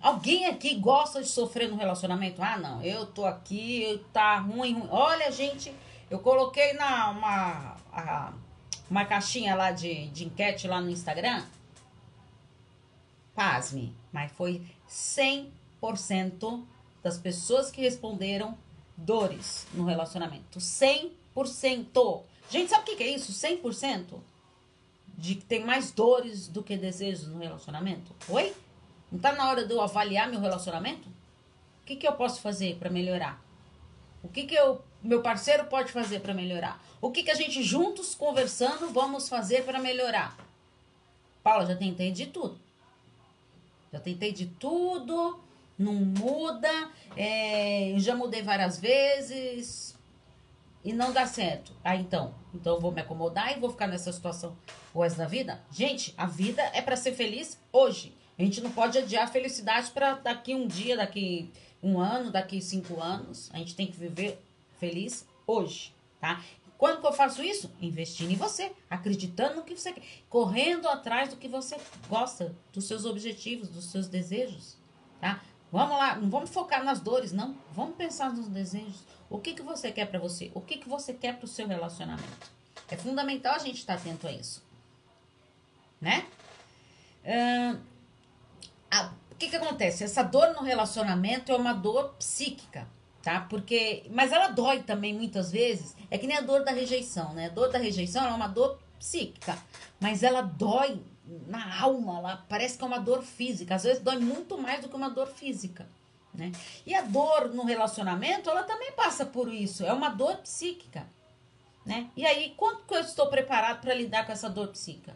Alguém 0.02 0.46
aqui 0.46 0.76
gosta 0.76 1.22
de 1.22 1.28
sofrer 1.28 1.70
no 1.70 1.76
relacionamento? 1.76 2.42
Ah, 2.42 2.58
não, 2.58 2.82
eu 2.82 3.06
tô 3.06 3.26
aqui, 3.26 4.02
tá 4.14 4.38
ruim, 4.40 4.74
ruim. 4.74 4.88
Olha, 4.90 5.30
gente, 5.30 5.74
eu 6.10 6.20
coloquei 6.20 6.74
na 6.74 7.10
uma 7.10 7.78
a, 7.92 8.34
uma 8.90 9.06
caixinha 9.06 9.56
lá 9.56 9.72
de, 9.72 10.08
de 10.08 10.26
enquete 10.26 10.68
lá 10.68 10.80
no 10.80 10.90
Instagram, 10.90 11.44
pasme, 13.36 13.96
mas 14.12 14.32
foi 14.32 14.62
100% 14.90 16.64
das 17.02 17.18
pessoas 17.18 17.70
que 17.70 17.82
responderam 17.82 18.58
dores 18.96 19.68
no 19.74 19.86
relacionamento. 19.86 20.60
100%. 20.60 22.24
Gente, 22.50 22.70
sabe 22.70 22.92
o 22.92 22.98
que 22.98 23.04
é 23.04 23.16
isso? 23.16 23.32
100%? 23.32 24.20
De 25.18 25.36
que 25.36 25.46
tem 25.46 25.64
mais 25.64 25.92
dores 25.92 26.48
do 26.48 26.64
que 26.64 26.78
desejos 26.78 27.28
no 27.28 27.40
relacionamento? 27.40 28.16
Oi? 28.30 28.54
Não 29.12 29.20
tá 29.20 29.34
na 29.34 29.50
hora 29.50 29.66
de 29.66 29.74
eu 29.74 29.82
avaliar 29.82 30.30
meu 30.30 30.40
relacionamento? 30.40 31.08
O 31.82 31.86
que, 31.86 31.96
que 31.96 32.08
eu 32.08 32.14
posso 32.14 32.42
fazer 32.42 32.78
para 32.78 32.90
melhorar? 32.90 33.44
O 34.24 34.30
que, 34.30 34.44
que 34.44 34.56
eu, 34.56 34.82
meu 35.04 35.22
parceiro 35.22 35.66
pode 35.66 35.92
fazer 35.92 36.20
para 36.20 36.34
melhorar? 36.34 36.84
O 37.02 37.12
que, 37.12 37.24
que 37.24 37.32
a 37.32 37.36
gente 37.36 37.62
juntos 37.62 38.16
conversando 38.16 38.90
vamos 38.90 39.28
fazer 39.28 39.64
para 39.64 39.80
melhorar? 39.80 40.38
Paula, 41.44 41.66
já 41.66 41.76
tentei 41.76 42.12
de 42.12 42.28
tudo. 42.28 42.58
Já 43.92 44.00
tentei 44.00 44.32
de 44.32 44.46
tudo, 44.46 45.40
não 45.78 45.94
muda, 45.94 46.90
é, 47.16 47.94
já 47.98 48.16
mudei 48.16 48.42
várias 48.42 48.80
vezes 48.80 49.96
e 50.84 50.94
não 50.94 51.12
dá 51.12 51.26
certo. 51.26 51.72
Ah, 51.84 51.96
então, 51.96 52.34
então 52.54 52.80
vou 52.80 52.92
me 52.92 53.02
acomodar 53.02 53.56
e 53.56 53.60
vou 53.60 53.70
ficar 53.70 53.88
nessa 53.88 54.12
situação 54.12 54.56
o 54.94 55.02
resto 55.02 55.18
da 55.18 55.28
vida? 55.28 55.62
Gente, 55.72 56.14
a 56.18 56.26
vida 56.26 56.62
é 56.74 56.82
para 56.82 56.96
ser 56.96 57.14
feliz 57.14 57.60
hoje. 57.72 58.14
A 58.38 58.42
gente 58.42 58.62
não 58.62 58.72
pode 58.72 58.98
adiar 58.98 59.26
a 59.26 59.28
felicidade 59.28 59.92
para 59.92 60.14
daqui 60.16 60.56
um 60.56 60.68
dia, 60.68 60.98
daqui 60.98 61.52
um 61.82 62.00
ano, 62.00 62.32
daqui 62.32 62.62
cinco 62.62 63.02
anos. 63.02 63.50
A 63.54 63.58
gente 63.58 63.76
tem 63.76 63.88
que 63.88 63.98
viver 63.98 64.42
feliz 64.84 65.26
hoje, 65.48 65.96
tá? 66.20 66.44
Quando 66.78 67.00
que 67.00 67.08
eu 67.08 67.14
faço 67.14 67.42
isso? 67.42 67.74
Investindo 67.80 68.32
em 68.32 68.36
você, 68.36 68.74
acreditando 68.90 69.56
no 69.56 69.64
que 69.64 69.78
você 69.78 69.94
quer, 69.94 70.04
correndo 70.30 70.90
atrás 70.90 71.30
do 71.30 71.38
que 71.38 71.48
você 71.48 71.78
gosta, 72.10 72.54
dos 72.74 72.84
seus 72.84 73.06
objetivos, 73.06 73.70
dos 73.70 73.86
seus 73.86 74.10
desejos, 74.10 74.76
tá? 75.22 75.42
Vamos 75.72 75.98
lá, 75.98 76.16
não 76.16 76.30
vamos 76.30 76.50
focar 76.50 76.84
nas 76.84 77.00
dores, 77.00 77.32
não. 77.32 77.56
Vamos 77.72 77.96
pensar 77.96 78.34
nos 78.34 78.50
desejos. 78.50 79.02
O 79.30 79.40
que, 79.40 79.54
que 79.54 79.62
você 79.62 79.90
quer 79.90 80.06
para 80.06 80.20
você? 80.20 80.52
O 80.54 80.60
que, 80.60 80.78
que 80.78 80.90
você 80.90 81.14
quer 81.14 81.38
para 81.38 81.46
o 81.46 81.48
seu 81.48 81.66
relacionamento? 81.66 82.52
É 82.90 82.98
fundamental 82.98 83.56
a 83.56 83.60
gente 83.60 83.78
estar 83.78 83.94
atento 83.94 84.28
a 84.28 84.32
isso, 84.34 84.62
né? 86.02 86.28
A, 88.92 89.14
o 89.32 89.36
que, 89.36 89.48
que 89.48 89.56
acontece? 89.56 90.04
Essa 90.04 90.22
dor 90.22 90.54
no 90.54 90.62
relacionamento 90.62 91.54
é 91.54 91.56
uma 91.56 91.72
dor 91.72 92.16
psíquica 92.16 92.86
tá? 93.24 93.40
Porque, 93.50 94.04
mas 94.12 94.32
ela 94.34 94.50
dói 94.50 94.84
também 94.84 95.14
muitas 95.14 95.50
vezes. 95.50 95.96
É 96.12 96.18
que 96.18 96.28
nem 96.28 96.38
a 96.38 96.42
dor 96.42 96.64
da 96.64 96.72
rejeição, 96.72 97.34
né? 97.34 97.46
A 97.46 97.50
dor 97.50 97.72
da 97.72 97.80
rejeição 97.80 98.26
é 98.26 98.30
uma 98.30 98.48
dor 98.48 98.78
psíquica, 99.00 99.58
mas 100.00 100.22
ela 100.22 100.42
dói 100.42 101.02
na 101.48 101.82
alma, 101.82 102.20
ela 102.20 102.46
parece 102.50 102.78
que 102.78 102.84
é 102.84 102.88
uma 102.88 103.00
dor 103.00 103.24
física. 103.24 103.76
Às 103.76 103.84
vezes 103.84 104.04
dói 104.04 104.20
muito 104.20 104.58
mais 104.58 104.82
do 104.82 104.90
que 104.90 104.96
uma 104.96 105.10
dor 105.10 105.28
física, 105.28 105.88
né? 106.34 106.52
E 106.86 106.94
a 106.94 107.02
dor 107.02 107.54
no 107.54 107.64
relacionamento, 107.64 108.50
ela 108.50 108.64
também 108.64 108.92
passa 108.92 109.26
por 109.26 109.52
isso. 109.52 109.86
É 109.86 109.94
uma 109.94 110.10
dor 110.10 110.38
psíquica, 110.38 111.08
né? 111.86 112.10
E 112.18 112.26
aí, 112.26 112.54
quanto 112.58 112.84
que 112.84 112.94
eu 112.94 113.00
estou 113.00 113.28
preparado 113.28 113.80
para 113.80 113.94
lidar 113.94 114.26
com 114.26 114.34
essa 114.34 114.50
dor 114.50 114.68
psíquica? 114.68 115.16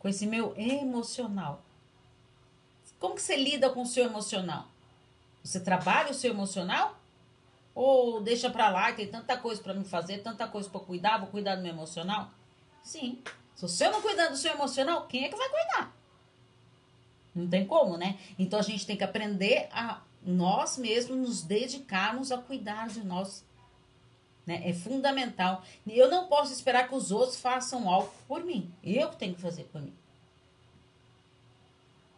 Com 0.00 0.08
esse 0.08 0.26
meu 0.26 0.52
emocional. 0.56 1.62
Como 2.98 3.14
que 3.14 3.22
você 3.22 3.36
lida 3.36 3.70
com 3.70 3.82
o 3.82 3.86
seu 3.86 4.04
emocional? 4.04 4.66
Você 5.42 5.60
trabalha 5.60 6.10
o 6.10 6.14
seu 6.14 6.32
emocional 6.32 6.99
ou 7.74 8.20
deixa 8.20 8.50
pra 8.50 8.68
lá, 8.68 8.92
tem 8.92 9.06
tanta 9.06 9.36
coisa 9.36 9.62
para 9.62 9.74
me 9.74 9.84
fazer, 9.84 10.18
tanta 10.18 10.46
coisa 10.46 10.68
para 10.68 10.80
cuidar, 10.80 11.18
vou 11.18 11.28
cuidar 11.28 11.56
do 11.56 11.62
meu 11.62 11.72
emocional? 11.72 12.30
Sim. 12.82 13.22
Se 13.54 13.62
você 13.62 13.88
não 13.90 14.00
cuidar 14.00 14.28
do 14.28 14.36
seu 14.36 14.52
emocional, 14.52 15.06
quem 15.06 15.24
é 15.24 15.28
que 15.28 15.36
vai 15.36 15.48
cuidar? 15.48 15.94
Não 17.34 17.48
tem 17.48 17.66
como, 17.66 17.96
né? 17.96 18.18
Então 18.38 18.58
a 18.58 18.62
gente 18.62 18.86
tem 18.86 18.96
que 18.96 19.04
aprender 19.04 19.68
a 19.72 20.00
nós 20.22 20.76
mesmos 20.76 21.18
nos 21.18 21.42
dedicarmos 21.42 22.32
a 22.32 22.38
cuidar 22.38 22.88
de 22.88 23.04
nós. 23.04 23.44
Né? 24.46 24.68
É 24.68 24.72
fundamental. 24.72 25.62
Eu 25.86 26.10
não 26.10 26.26
posso 26.26 26.52
esperar 26.52 26.88
que 26.88 26.94
os 26.94 27.10
outros 27.10 27.40
façam 27.40 27.88
algo 27.88 28.12
por 28.26 28.44
mim. 28.44 28.72
Eu 28.82 29.08
tenho 29.10 29.34
que 29.34 29.40
fazer 29.40 29.64
por 29.64 29.80
mim. 29.80 29.94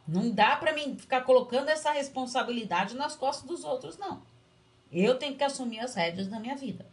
Não 0.06 0.30
dá 0.30 0.56
para 0.56 0.72
mim 0.72 0.96
ficar 0.96 1.22
colocando 1.22 1.68
essa 1.68 1.92
responsabilidade 1.92 2.94
nas 2.96 3.14
costas 3.14 3.46
dos 3.46 3.64
outros, 3.64 3.96
não. 3.98 4.22
Eu 4.92 5.16
tenho 5.16 5.36
que 5.36 5.44
assumir 5.44 5.80
as 5.80 5.94
rédeas 5.94 6.28
da 6.28 6.38
minha 6.38 6.54
vida. 6.54 6.84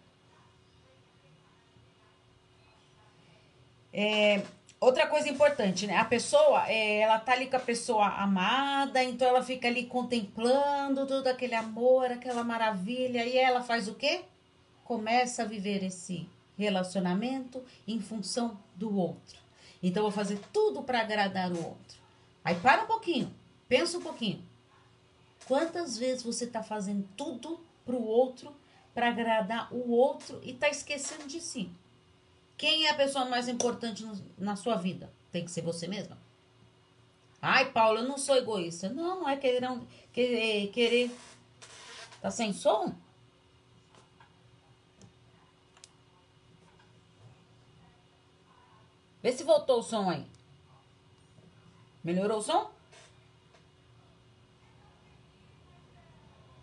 É, 3.92 4.44
outra 4.80 5.08
coisa 5.08 5.28
importante, 5.28 5.86
né? 5.86 5.98
A 5.98 6.06
pessoa, 6.06 6.70
é, 6.70 7.00
ela 7.00 7.20
tá 7.20 7.34
ali 7.34 7.48
com 7.48 7.58
a 7.58 7.60
pessoa 7.60 8.08
amada, 8.08 9.04
então 9.04 9.28
ela 9.28 9.44
fica 9.44 9.68
ali 9.68 9.86
contemplando 9.86 11.06
todo 11.06 11.28
aquele 11.28 11.56
amor, 11.56 12.12
aquela 12.12 12.44
maravilha, 12.44 13.26
e 13.26 13.38
ela 13.38 13.62
faz 13.62 13.88
o 13.88 13.96
quê? 13.96 14.22
Começa 14.86 15.44
a 15.44 15.46
viver 15.46 15.84
esse 15.84 16.28
relacionamento 16.58 17.64
em 17.88 18.00
função 18.00 18.58
do 18.76 18.96
outro. 18.98 19.38
Então, 19.82 20.04
eu 20.04 20.10
vou 20.10 20.12
fazer 20.12 20.40
tudo 20.54 20.84
para 20.84 21.02
agradar 21.02 21.52
o 21.52 21.58
outro. 21.58 22.00
Aí 22.44 22.56
para 22.56 22.84
um 22.84 22.88
pouquinho, 22.88 23.34
pensa 23.68 23.98
um 23.98 24.02
pouquinho. 24.02 24.44
Quantas 25.48 25.98
vezes 25.98 26.24
você 26.24 26.46
está 26.46 26.62
fazendo 26.62 27.08
tudo 27.16 27.60
para 27.90 27.96
o 27.96 28.06
outro, 28.06 28.56
para 28.94 29.10
agradar 29.10 29.74
o 29.74 29.92
outro 29.92 30.40
e 30.44 30.54
tá 30.54 30.70
esquecendo 30.70 31.26
de 31.26 31.42
si. 31.42 31.72
Quem 32.56 32.86
é 32.86 32.92
a 32.92 32.96
pessoa 32.96 33.26
mais 33.26 33.48
importante 33.48 34.04
no, 34.04 34.16
na 34.38 34.56
sua 34.56 34.76
vida? 34.76 35.12
Tem 35.32 35.44
que 35.44 35.50
ser 35.50 35.62
você 35.62 35.88
mesma. 35.88 36.16
Ai, 37.42 37.72
Paulo, 37.72 38.00
eu 38.00 38.08
não 38.08 38.18
sou 38.18 38.36
egoísta. 38.36 38.90
Não, 38.90 39.22
não 39.22 39.30
é 39.30 39.38
querer. 39.38 39.68
Querer. 40.14 40.68
querer. 40.68 41.12
Tá 42.22 42.30
sem 42.30 42.54
som? 42.54 42.94
Vê 49.24 49.32
se 49.32 49.44
voltou 49.44 49.80
o 49.80 49.84
som 49.84 50.10
aí. 50.10 50.26
Melhorou 52.04 52.38
o 52.38 52.44
som? 52.44 52.70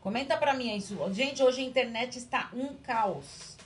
Comenta 0.06 0.36
para 0.36 0.54
mim 0.54 0.72
isso. 0.76 0.96
Gente, 1.12 1.42
hoje 1.42 1.60
a 1.60 1.64
internet 1.64 2.16
está 2.16 2.48
um 2.54 2.76
caos. 2.76 3.56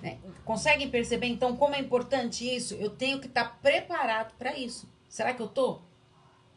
Né? 0.00 0.16
Conseguem 0.46 0.88
perceber 0.88 1.26
então 1.26 1.54
como 1.54 1.74
é 1.74 1.78
importante 1.78 2.42
isso? 2.42 2.72
Eu 2.76 2.88
tenho 2.88 3.20
que 3.20 3.26
estar 3.26 3.44
tá 3.44 3.56
preparado 3.60 4.32
para 4.38 4.56
isso. 4.56 4.88
Será 5.10 5.34
que 5.34 5.42
eu 5.42 5.46
tô 5.46 5.80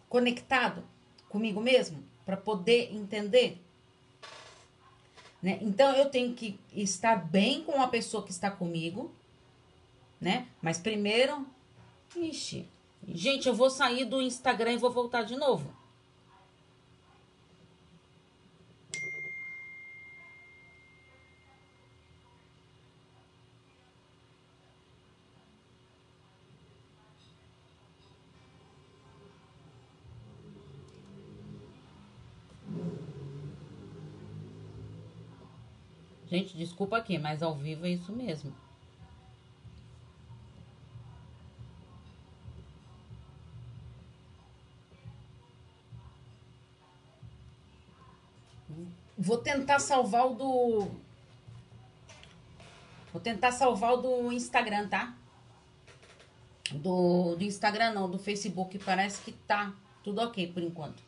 conectado 0.08 0.82
comigo 1.28 1.60
mesmo 1.60 2.02
para 2.26 2.38
poder 2.38 2.96
entender? 2.96 3.62
Né? 5.44 5.60
Então 5.62 5.94
eu 5.94 6.10
tenho 6.10 6.34
que 6.34 6.58
estar 6.74 7.18
bem 7.18 7.64
com 7.64 7.82
a 7.82 7.88
pessoa 7.90 8.24
que 8.24 8.32
está 8.32 8.50
comigo, 8.50 9.12
né? 10.22 10.48
Mas 10.62 10.80
primeiro, 10.80 11.46
ixi, 12.16 12.66
gente, 13.10 13.50
eu 13.50 13.54
vou 13.54 13.70
sair 13.70 14.06
do 14.06 14.22
Instagram 14.22 14.72
e 14.72 14.78
vou 14.78 14.90
voltar 14.90 15.24
de 15.24 15.36
novo. 15.36 15.81
Gente, 36.32 36.56
desculpa 36.56 36.96
aqui, 36.96 37.18
mas 37.18 37.44
ao 37.44 37.54
vivo 37.54 37.86
é 37.86 37.90
isso 37.90 38.14
mesmo. 38.14 38.56
Vou 49.18 49.40
tentar 49.40 49.80
salvar 49.80 50.26
o 50.28 50.34
do. 50.34 50.88
Vou 53.12 53.22
tentar 53.22 53.52
salvar 53.52 53.96
o 53.96 53.98
do 53.98 54.32
Instagram, 54.32 54.88
tá? 54.88 55.14
Do, 56.72 57.36
do 57.36 57.44
Instagram 57.44 57.92
não, 57.92 58.10
do 58.10 58.18
Facebook. 58.18 58.80
Parece 58.80 59.22
que 59.22 59.34
tá 59.34 59.74
tudo 60.02 60.22
ok 60.22 60.48
por 60.54 60.64
enquanto. 60.64 61.02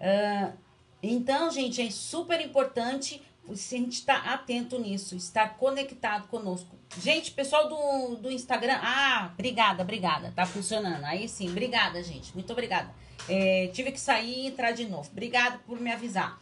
Uh, 0.00 0.52
então, 1.00 1.48
gente, 1.48 1.80
é 1.80 1.88
super 1.92 2.40
importante 2.40 3.22
a 3.52 3.54
gente 3.54 3.94
estar 3.94 4.22
tá 4.22 4.34
atento 4.34 4.78
nisso, 4.78 5.16
estar 5.16 5.56
conectado 5.56 6.28
conosco. 6.28 6.76
Gente, 7.00 7.30
pessoal 7.30 7.68
do, 7.68 8.16
do 8.16 8.30
Instagram, 8.30 8.78
ah, 8.82 9.30
obrigada, 9.34 9.82
obrigada, 9.82 10.32
tá 10.34 10.44
funcionando. 10.44 11.04
Aí 11.04 11.28
sim, 11.28 11.50
obrigada, 11.50 12.02
gente, 12.02 12.34
muito 12.34 12.52
obrigada. 12.52 12.92
É, 13.28 13.68
tive 13.72 13.92
que 13.92 14.00
sair 14.00 14.44
e 14.44 14.46
entrar 14.46 14.72
de 14.72 14.86
novo. 14.86 15.08
Obrigada 15.10 15.58
por 15.66 15.80
me 15.80 15.92
avisar. 15.92 16.40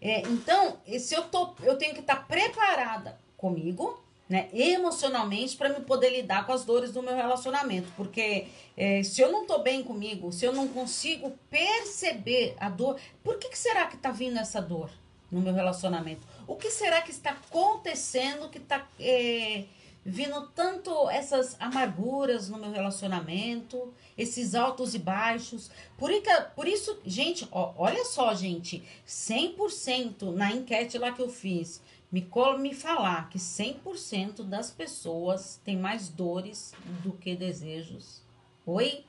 É, 0.00 0.20
então, 0.22 0.78
se 0.98 1.14
eu 1.14 1.22
tô, 1.24 1.54
eu 1.62 1.76
tenho 1.76 1.94
que 1.94 2.00
estar 2.00 2.16
tá 2.16 2.22
preparada 2.22 3.18
comigo, 3.36 4.02
né, 4.28 4.48
emocionalmente, 4.52 5.56
para 5.56 5.70
me 5.70 5.80
poder 5.80 6.10
lidar 6.10 6.46
com 6.46 6.52
as 6.52 6.64
dores 6.64 6.92
do 6.92 7.02
meu 7.02 7.16
relacionamento. 7.16 7.92
Porque 7.96 8.46
é, 8.76 9.02
se 9.02 9.20
eu 9.20 9.32
não 9.32 9.46
tô 9.46 9.58
bem 9.58 9.82
comigo, 9.82 10.32
se 10.32 10.44
eu 10.44 10.52
não 10.52 10.68
consigo 10.68 11.36
perceber 11.50 12.54
a 12.58 12.68
dor, 12.68 12.98
por 13.24 13.38
que, 13.38 13.48
que 13.48 13.58
será 13.58 13.86
que 13.86 13.96
tá 13.96 14.10
vindo 14.10 14.38
essa 14.38 14.60
dor 14.60 14.90
no 15.30 15.40
meu 15.40 15.54
relacionamento? 15.54 16.26
O 16.46 16.56
que 16.56 16.70
será 16.70 17.02
que 17.02 17.10
está 17.10 17.30
acontecendo 17.30 18.48
que 18.48 18.58
está 18.58 18.86
é, 18.98 19.64
vindo 20.04 20.48
tanto 20.48 21.08
essas 21.10 21.56
amarguras 21.60 22.48
no 22.48 22.58
meu 22.58 22.70
relacionamento, 22.70 23.92
esses 24.16 24.54
altos 24.54 24.94
e 24.94 24.98
baixos? 24.98 25.70
Por, 25.96 26.10
por 26.54 26.66
isso, 26.66 26.98
gente, 27.04 27.46
ó, 27.52 27.72
olha 27.76 28.04
só, 28.04 28.34
gente, 28.34 28.82
100% 29.06 30.32
na 30.34 30.52
enquete 30.52 30.98
lá 30.98 31.12
que 31.12 31.22
eu 31.22 31.28
fiz, 31.28 31.80
me, 32.10 32.28
me 32.58 32.74
falar 32.74 33.28
que 33.28 33.38
100% 33.38 34.42
das 34.42 34.70
pessoas 34.70 35.60
têm 35.64 35.76
mais 35.76 36.08
dores 36.08 36.72
do 37.02 37.12
que 37.12 37.36
desejos. 37.36 38.22
Oi? 38.66 39.04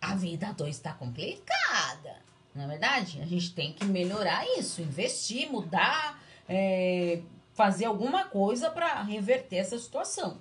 A 0.00 0.14
vida 0.14 0.52
2 0.52 0.74
está 0.74 0.92
complicada. 0.92 2.29
Não 2.54 2.64
é 2.64 2.66
verdade? 2.66 3.20
A 3.22 3.26
gente 3.26 3.54
tem 3.54 3.72
que 3.72 3.84
melhorar 3.84 4.44
isso, 4.58 4.82
investir, 4.82 5.50
mudar, 5.50 6.20
é, 6.48 7.20
fazer 7.54 7.84
alguma 7.84 8.24
coisa 8.24 8.70
para 8.70 9.02
reverter 9.02 9.56
essa 9.56 9.78
situação. 9.78 10.38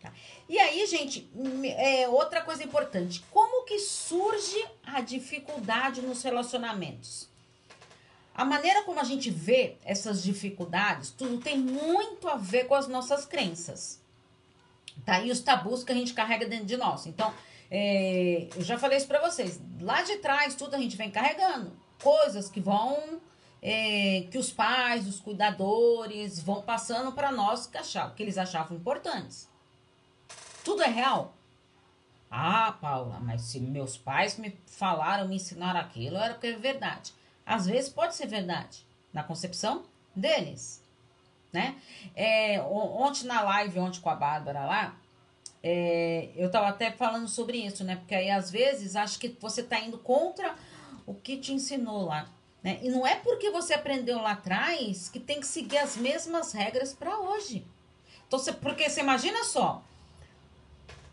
Tá? 0.00 0.12
E 0.48 0.58
aí, 0.58 0.86
gente, 0.86 1.28
é, 1.76 2.08
outra 2.08 2.42
coisa 2.42 2.62
importante: 2.62 3.24
como 3.30 3.64
que 3.64 3.78
surge 3.78 4.64
a 4.84 5.00
dificuldade 5.00 6.02
nos 6.02 6.22
relacionamentos? 6.22 7.28
A 8.34 8.44
maneira 8.44 8.84
como 8.84 9.00
a 9.00 9.04
gente 9.04 9.30
vê 9.30 9.76
essas 9.84 10.22
dificuldades, 10.22 11.10
tudo 11.10 11.38
tem 11.38 11.58
muito 11.58 12.28
a 12.28 12.36
ver 12.36 12.68
com 12.68 12.74
as 12.74 12.86
nossas 12.86 13.26
crenças. 13.26 14.00
Tá? 15.04 15.20
E 15.20 15.30
os 15.30 15.40
tabus 15.40 15.82
que 15.82 15.90
a 15.90 15.94
gente 15.94 16.14
carrega 16.14 16.46
dentro 16.46 16.66
de 16.66 16.76
nós. 16.76 17.06
Então, 17.06 17.34
é, 17.70 18.48
eu 18.56 18.62
já 18.62 18.78
falei 18.78 18.98
isso 18.98 19.06
para 19.06 19.20
vocês. 19.20 19.60
Lá 19.80 20.02
de 20.02 20.16
trás, 20.16 20.54
tudo 20.54 20.74
a 20.74 20.78
gente 20.78 20.96
vem 20.96 21.10
carregando. 21.10 21.72
Coisas 22.02 22.50
que 22.50 22.60
vão. 22.60 23.20
É, 23.60 24.26
que 24.30 24.38
os 24.38 24.52
pais, 24.52 25.08
os 25.08 25.18
cuidadores 25.18 26.40
vão 26.40 26.62
passando 26.62 27.10
para 27.10 27.32
nós 27.32 27.66
que, 27.66 27.76
achavam, 27.76 28.14
que 28.14 28.22
eles 28.22 28.38
achavam 28.38 28.76
importantes. 28.76 29.48
Tudo 30.64 30.82
é 30.82 30.86
real? 30.86 31.34
Ah, 32.30 32.76
Paula, 32.80 33.18
mas 33.20 33.42
se 33.42 33.58
meus 33.58 33.96
pais 33.96 34.36
me 34.38 34.56
falaram, 34.66 35.26
me 35.26 35.36
ensinaram 35.36 35.80
aquilo, 35.80 36.18
era 36.18 36.34
porque 36.34 36.48
é 36.48 36.56
verdade. 36.56 37.12
Às 37.44 37.66
vezes 37.66 37.90
pode 37.90 38.14
ser 38.14 38.26
verdade, 38.26 38.86
na 39.12 39.24
concepção 39.24 39.84
deles, 40.14 40.84
né? 41.52 41.80
É, 42.14 42.60
ontem 42.60 43.26
na 43.26 43.40
live, 43.40 43.80
ontem 43.80 44.00
com 44.00 44.10
a 44.10 44.14
Bárbara 44.14 44.66
lá, 44.66 44.94
é, 45.62 46.30
eu 46.36 46.46
estava 46.46 46.68
até 46.68 46.90
falando 46.90 47.28
sobre 47.28 47.58
isso, 47.58 47.84
né? 47.84 47.96
Porque 47.96 48.14
aí 48.14 48.30
às 48.30 48.50
vezes 48.50 48.96
acho 48.96 49.18
que 49.18 49.36
você 49.40 49.60
está 49.60 49.78
indo 49.80 49.98
contra 49.98 50.54
o 51.06 51.14
que 51.14 51.36
te 51.36 51.52
ensinou 51.52 52.04
lá. 52.06 52.28
Né? 52.62 52.80
E 52.82 52.90
não 52.90 53.06
é 53.06 53.16
porque 53.16 53.50
você 53.50 53.74
aprendeu 53.74 54.20
lá 54.20 54.32
atrás 54.32 55.08
que 55.08 55.20
tem 55.20 55.40
que 55.40 55.46
seguir 55.46 55.78
as 55.78 55.96
mesmas 55.96 56.52
regras 56.52 56.92
para 56.92 57.18
hoje. 57.18 57.66
Então, 58.26 58.38
você, 58.38 58.52
porque 58.52 58.88
você 58.88 59.00
imagina 59.00 59.42
só, 59.44 59.82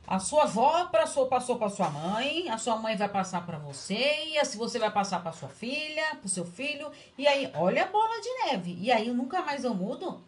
a 0.08 0.20
sua 0.20 0.44
avó 0.44 0.86
passou 0.86 1.28
passou 1.28 1.58
para 1.58 1.70
sua 1.70 1.90
mãe, 1.90 2.50
a 2.50 2.58
sua 2.58 2.76
mãe 2.76 2.96
vai 2.96 3.10
passar 3.10 3.46
para 3.46 3.58
você, 3.58 4.26
e 4.28 4.38
assim 4.38 4.58
você 4.58 4.78
vai 4.78 4.92
passar 4.92 5.22
para 5.22 5.32
sua 5.32 5.50
filha, 5.50 6.04
para 6.16 6.26
o 6.26 6.30
seu 6.30 6.46
filho, 6.46 6.92
e 7.18 7.26
aí 7.28 7.50
olha 7.56 7.84
a 7.84 7.88
bola 7.88 8.22
de 8.22 8.30
neve. 8.46 8.78
E 8.80 8.92
aí 8.92 9.10
nunca 9.12 9.42
mais 9.42 9.64
eu 9.64 9.74
mudo. 9.74 10.22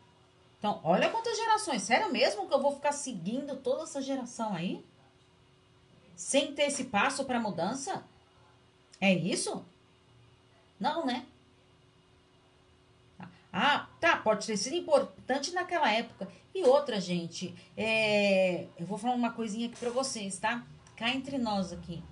Então, 0.68 0.82
olha 0.84 1.10
quantas 1.10 1.38
gerações. 1.38 1.84
Sério 1.84 2.12
mesmo 2.12 2.46
que 2.46 2.54
eu 2.54 2.62
vou 2.62 2.76
ficar 2.76 2.92
seguindo 2.92 3.56
toda 3.56 3.84
essa 3.84 4.02
geração 4.02 4.54
aí? 4.54 4.86
Sem 6.14 6.54
ter 6.54 6.64
esse 6.64 6.84
passo 6.86 7.24
para 7.24 7.40
mudança? 7.40 8.04
É 9.00 9.14
isso? 9.14 9.64
Não, 10.78 11.06
né? 11.06 11.26
Ah, 13.54 13.88
tá, 14.02 14.18
pode 14.18 14.46
ter 14.46 14.58
sido 14.58 14.76
importante 14.76 15.54
naquela 15.54 15.90
época. 15.90 16.28
E 16.54 16.66
outra, 16.66 17.00
gente, 17.00 17.56
é... 17.78 18.68
eu 18.78 18.86
vou 18.86 18.98
falar 18.98 19.16
uma 19.16 19.32
coisinha 19.32 19.70
aqui 19.70 19.78
para 19.78 19.90
vocês, 19.90 20.38
tá? 20.38 20.66
Cá 20.98 21.12
entre 21.12 21.38
nós 21.38 21.72
aqui. 21.72 22.04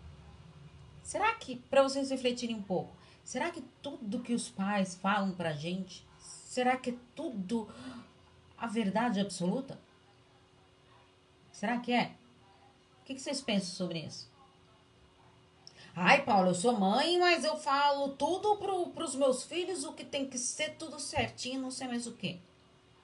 Será 1.04 1.34
que, 1.34 1.58
para 1.58 1.84
vocês 1.84 2.10
refletirem 2.10 2.56
um 2.56 2.62
pouco, 2.62 2.96
será 3.22 3.52
que 3.52 3.62
tudo 3.82 4.22
que 4.22 4.34
os 4.34 4.48
pais 4.48 4.96
falam 4.96 5.32
pra 5.34 5.52
gente, 5.52 6.08
será 6.20 6.78
que 6.78 6.92
é 6.92 6.96
tudo 7.14 7.68
a 8.58 8.68
verdade 8.68 9.20
absoluta? 9.20 9.80
Será 11.52 11.80
que 11.80 11.94
é? 11.94 12.12
O 13.02 13.06
que 13.06 13.18
vocês 13.18 13.42
pensam 13.42 13.76
sobre 13.76 14.00
isso? 14.00 14.30
Ai, 15.96 16.24
Paulo, 16.24 16.50
eu 16.50 16.56
sou 16.56 16.78
mãe, 16.78 17.18
mas 17.18 17.46
eu 17.46 17.56
falo 17.56 18.10
tudo 18.10 18.58
pro, 18.58 18.88
pros 18.88 19.16
meus 19.16 19.44
filhos, 19.44 19.86
o 19.86 19.94
que 19.94 20.04
tem 20.04 20.28
que 20.28 20.38
ser 20.38 20.76
tudo 20.76 21.00
certinho, 21.00 21.62
não 21.62 21.72
sei 21.72 21.88
mais 21.88 22.06
o 22.06 22.12
que. 22.12 22.42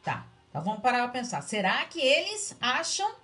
Tá, 0.03 0.27
então 0.49 0.61
vamos 0.61 0.81
parar 0.81 1.03
pra 1.03 1.21
pensar. 1.21 1.41
Será 1.41 1.85
que 1.85 2.01
eles 2.01 2.53
acham 2.59 3.15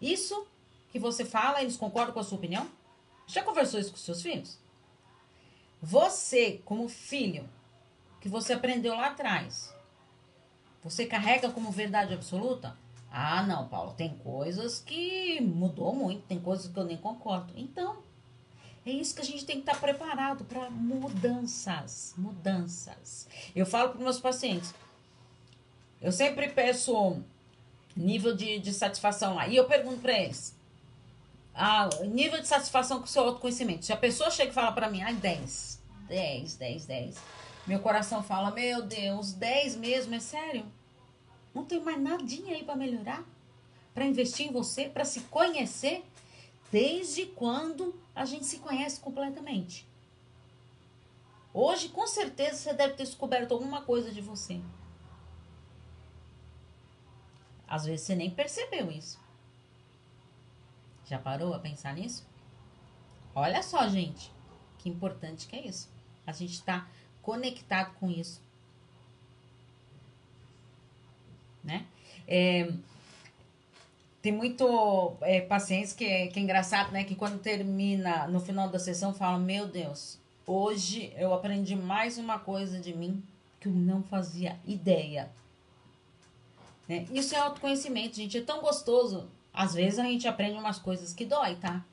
isso 0.00 0.46
que 0.90 0.98
você 0.98 1.24
fala, 1.24 1.62
eles 1.62 1.76
concordam 1.76 2.12
com 2.12 2.18
a 2.18 2.24
sua 2.24 2.38
opinião? 2.38 2.68
Já 3.28 3.44
conversou 3.44 3.78
isso 3.78 3.92
com 3.92 3.96
seus 3.96 4.22
filhos? 4.22 4.58
Você, 5.80 6.60
como 6.64 6.88
filho, 6.88 7.48
que 8.20 8.28
você 8.28 8.54
aprendeu 8.54 8.96
lá 8.96 9.08
atrás, 9.08 9.72
você 10.90 11.04
carrega 11.04 11.50
como 11.50 11.70
verdade 11.70 12.14
absoluta? 12.14 12.76
Ah, 13.10 13.42
não, 13.42 13.66
Paulo, 13.66 13.92
tem 13.92 14.10
coisas 14.18 14.78
que 14.78 15.40
mudou 15.40 15.94
muito, 15.94 16.22
tem 16.22 16.38
coisas 16.38 16.70
que 16.70 16.78
eu 16.78 16.84
nem 16.84 16.96
concordo. 16.96 17.52
Então, 17.56 17.96
é 18.84 18.90
isso 18.90 19.14
que 19.14 19.22
a 19.22 19.24
gente 19.24 19.44
tem 19.44 19.56
que 19.56 19.68
estar 19.68 19.80
preparado 19.80 20.44
para 20.44 20.70
mudanças, 20.70 22.14
mudanças. 22.16 23.26
Eu 23.54 23.66
falo 23.66 23.90
para 23.90 24.00
meus 24.00 24.20
pacientes, 24.20 24.74
eu 26.00 26.12
sempre 26.12 26.48
peço 26.50 27.20
nível 27.96 28.36
de, 28.36 28.60
de 28.60 28.72
satisfação 28.72 29.34
lá. 29.34 29.48
E 29.48 29.56
eu 29.56 29.64
pergunto 29.64 29.98
para 29.98 30.12
eles, 30.12 30.54
ah, 31.54 31.88
nível 32.04 32.40
de 32.40 32.46
satisfação 32.46 32.98
com 32.98 33.06
o 33.06 33.08
seu 33.08 33.24
autoconhecimento. 33.24 33.84
Se 33.84 33.92
a 33.92 33.96
pessoa 33.96 34.30
chega 34.30 34.50
e 34.50 34.54
fala 34.54 34.70
para 34.70 34.88
mim, 34.88 35.02
ah, 35.02 35.10
10. 35.10 35.82
10, 36.06 36.56
10, 36.56 36.86
10. 36.86 37.16
Meu 37.66 37.80
coração 37.80 38.22
fala: 38.22 38.50
Meu 38.50 38.82
Deus, 38.82 39.32
10 39.32 39.76
mesmo, 39.76 40.14
é 40.14 40.20
sério? 40.20 40.64
Não 41.52 41.64
tem 41.64 41.80
mais 41.80 42.00
nadinha 42.00 42.54
aí 42.54 42.62
para 42.62 42.76
melhorar? 42.76 43.24
Para 43.92 44.04
investir 44.04 44.46
em 44.46 44.52
você, 44.52 44.88
para 44.88 45.04
se 45.04 45.20
conhecer? 45.22 46.04
Desde 46.70 47.26
quando 47.26 47.94
a 48.14 48.24
gente 48.24 48.44
se 48.44 48.58
conhece 48.58 49.00
completamente? 49.00 49.86
Hoje, 51.52 51.88
com 51.88 52.06
certeza, 52.06 52.56
você 52.56 52.74
deve 52.74 52.94
ter 52.94 53.04
descoberto 53.04 53.52
alguma 53.52 53.82
coisa 53.82 54.10
de 54.12 54.20
você. 54.20 54.60
Às 57.66 57.86
vezes 57.86 58.06
você 58.06 58.14
nem 58.14 58.30
percebeu 58.30 58.90
isso. 58.90 59.18
Já 61.06 61.18
parou 61.18 61.54
a 61.54 61.58
pensar 61.58 61.94
nisso? 61.94 62.26
Olha 63.34 63.62
só, 63.62 63.88
gente, 63.88 64.30
que 64.78 64.88
importante 64.88 65.46
que 65.46 65.56
é 65.56 65.66
isso. 65.66 65.88
A 66.26 66.32
gente 66.32 66.52
está 66.52 66.86
conectado 67.26 67.92
com 67.98 68.08
isso. 68.08 68.40
Né? 71.64 71.84
É, 72.28 72.70
tem 74.22 74.30
muito 74.30 75.16
é, 75.20 75.40
pacientes 75.40 75.92
que, 75.92 76.28
que 76.28 76.38
é 76.38 76.42
engraçado, 76.42 76.92
né? 76.92 77.02
Que 77.02 77.16
quando 77.16 77.40
termina, 77.40 78.28
no 78.28 78.38
final 78.38 78.68
da 78.68 78.78
sessão, 78.78 79.12
falam: 79.12 79.40
Meu 79.40 79.66
Deus, 79.66 80.18
hoje 80.46 81.12
eu 81.16 81.34
aprendi 81.34 81.74
mais 81.74 82.16
uma 82.16 82.38
coisa 82.38 82.78
de 82.78 82.94
mim 82.94 83.20
que 83.58 83.66
eu 83.66 83.72
não 83.72 84.04
fazia 84.04 84.56
ideia. 84.64 85.28
Né? 86.88 87.06
Isso 87.10 87.34
é 87.34 87.38
autoconhecimento, 87.38 88.14
gente. 88.14 88.38
É 88.38 88.42
tão 88.42 88.60
gostoso. 88.60 89.28
Às 89.52 89.74
vezes 89.74 89.98
a 89.98 90.04
gente 90.04 90.28
aprende 90.28 90.56
umas 90.56 90.78
coisas 90.78 91.12
que 91.12 91.24
dói, 91.24 91.56
tá? 91.56 91.84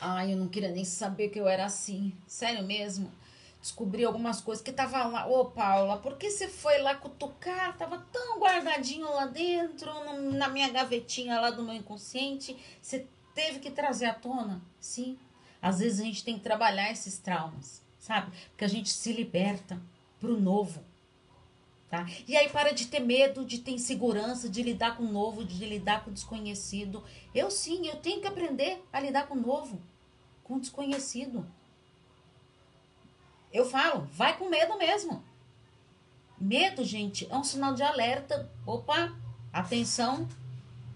Ai, 0.00 0.32
eu 0.32 0.38
não 0.38 0.48
queria 0.48 0.70
nem 0.70 0.84
saber 0.84 1.28
que 1.28 1.38
eu 1.38 1.46
era 1.46 1.66
assim. 1.66 2.14
Sério 2.26 2.64
mesmo. 2.64 3.19
Descobri 3.60 4.04
algumas 4.04 4.40
coisas 4.40 4.64
que 4.64 4.72
tava 4.72 5.04
lá. 5.04 5.26
Ô, 5.26 5.44
Paula, 5.44 5.98
por 5.98 6.16
que 6.16 6.30
você 6.30 6.48
foi 6.48 6.78
lá 6.78 6.94
cutucar? 6.94 7.76
Tava 7.76 7.98
tão 8.10 8.38
guardadinho 8.38 9.12
lá 9.12 9.26
dentro, 9.26 9.92
na 10.32 10.48
minha 10.48 10.70
gavetinha 10.70 11.38
lá 11.38 11.50
do 11.50 11.62
meu 11.62 11.74
inconsciente. 11.74 12.56
Você 12.80 13.06
teve 13.34 13.58
que 13.58 13.70
trazer 13.70 14.06
à 14.06 14.14
tona? 14.14 14.62
Sim. 14.80 15.18
Às 15.60 15.80
vezes 15.80 16.00
a 16.00 16.04
gente 16.04 16.24
tem 16.24 16.36
que 16.36 16.42
trabalhar 16.42 16.90
esses 16.90 17.18
traumas, 17.18 17.82
sabe? 17.98 18.32
Porque 18.48 18.64
a 18.64 18.68
gente 18.68 18.88
se 18.88 19.12
liberta 19.12 19.78
pro 20.18 20.40
novo. 20.40 20.82
Tá? 21.90 22.06
E 22.26 22.36
aí 22.36 22.48
para 22.48 22.72
de 22.72 22.86
ter 22.86 23.00
medo, 23.00 23.44
de 23.44 23.58
ter 23.58 23.72
insegurança, 23.72 24.48
de 24.48 24.62
lidar 24.62 24.96
com 24.96 25.02
o 25.02 25.12
novo, 25.12 25.44
de 25.44 25.66
lidar 25.66 26.04
com 26.04 26.10
o 26.10 26.14
desconhecido. 26.14 27.02
Eu 27.34 27.50
sim, 27.50 27.88
eu 27.88 27.96
tenho 27.96 28.20
que 28.20 28.28
aprender 28.28 28.80
a 28.92 29.00
lidar 29.00 29.26
com 29.26 29.34
o 29.34 29.40
novo, 29.40 29.82
com 30.44 30.54
o 30.54 30.60
desconhecido. 30.60 31.44
Eu 33.52 33.64
falo, 33.64 34.08
vai 34.12 34.36
com 34.36 34.48
medo 34.48 34.76
mesmo. 34.78 35.22
Medo, 36.40 36.84
gente, 36.84 37.26
é 37.30 37.36
um 37.36 37.44
sinal 37.44 37.74
de 37.74 37.82
alerta. 37.82 38.50
Opa, 38.64 39.12
atenção, 39.52 40.28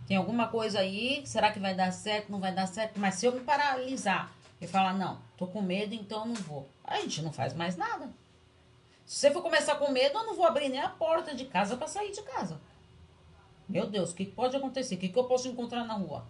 tem 0.07 0.17
alguma 0.17 0.49
coisa 0.49 0.81
aí, 0.81 1.23
será 1.27 1.51
que 1.51 1.59
vai 1.59 1.75
dar 1.75 1.93
certo, 1.93 2.31
não 2.31 2.41
vai 2.41 2.55
dar 2.55 2.67
certo? 2.67 2.99
Mas 3.01 3.15
se 3.15 3.27
eu 3.27 3.33
me 3.33 3.41
paralisar 3.41 4.33
e 4.61 4.67
falar, 4.67 4.95
não, 4.95 5.19
tô 5.37 5.47
com 5.47 5.63
medo, 5.63 5.95
então 5.95 6.27
não 6.27 6.35
vou. 6.35 6.69
A 6.85 7.01
gente 7.01 7.23
não 7.23 7.33
faz 7.33 7.55
mais 7.55 7.77
nada. 7.77 8.11
Se 9.07 9.21
você 9.21 9.31
for 9.31 9.43
começar 9.43 9.77
com 9.77 9.91
medo, 9.91 10.19
eu 10.19 10.27
não 10.27 10.35
vou 10.35 10.47
abrir 10.47 10.69
nem 10.69 10.81
a 10.81 10.89
porta 10.89 11.35
de 11.35 11.45
casa 11.47 11.77
para 11.77 11.87
sair 11.87 12.11
de 12.11 12.23
casa. 12.23 12.61
Meu 13.69 13.87
Deus, 13.87 14.13
o 14.13 14.15
que 14.15 14.25
pode 14.25 14.57
acontecer? 14.57 14.95
O 14.95 14.99
que, 14.99 15.13
eu 15.15 15.25
posso 15.25 15.49
encontrar 15.49 15.85
na 15.85 15.95
rua? 15.95 16.27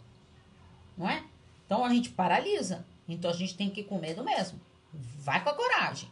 Não 0.96 1.08
é? 1.08 1.24
Então 1.66 1.84
a 1.84 1.88
gente 1.88 2.10
paralisa. 2.10 2.84
Então 3.08 3.30
a 3.30 3.34
gente 3.34 3.56
tem 3.56 3.70
que 3.70 3.80
ir 3.80 3.84
com 3.84 3.98
medo 3.98 4.22
mesmo. 4.22 4.60
Vai 4.92 5.42
com 5.42 5.50
a 5.50 5.54
coragem. 5.54 6.10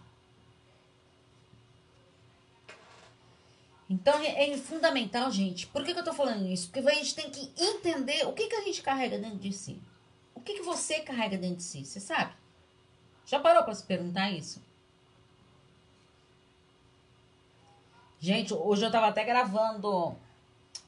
Então 3.93 4.19
é, 4.21 4.51
é 4.51 4.57
fundamental, 4.57 5.31
gente. 5.31 5.67
Por 5.67 5.85
que, 5.85 5.93
que 5.93 6.01
eu 6.01 6.05
tô 6.05 6.15
falando 6.15 6.47
isso? 6.47 6.71
Porque 6.71 6.89
a 6.89 6.95
gente 6.95 7.15
tem 7.15 7.29
que 7.29 7.53
entender 7.59 8.27
o 8.27 8.33
que, 8.33 8.47
que 8.47 8.55
a 8.55 8.63
gente 8.63 8.81
carrega 8.81 9.19
dentro 9.19 9.37
de 9.37 9.53
si. 9.53 9.79
O 10.35 10.41
que, 10.41 10.55
que 10.55 10.63
você 10.63 11.01
carrega 11.01 11.37
dentro 11.37 11.57
de 11.57 11.63
si, 11.63 11.85
você 11.85 12.01
sabe? 12.01 12.33
Já 13.27 13.39
parou 13.39 13.63
para 13.63 13.75
se 13.75 13.85
perguntar 13.85 14.31
isso? 14.31 14.63
Gente, 18.19 18.55
hoje 18.55 18.83
eu 18.83 18.87
estava 18.87 19.09
até 19.09 19.25
gravando 19.25 20.17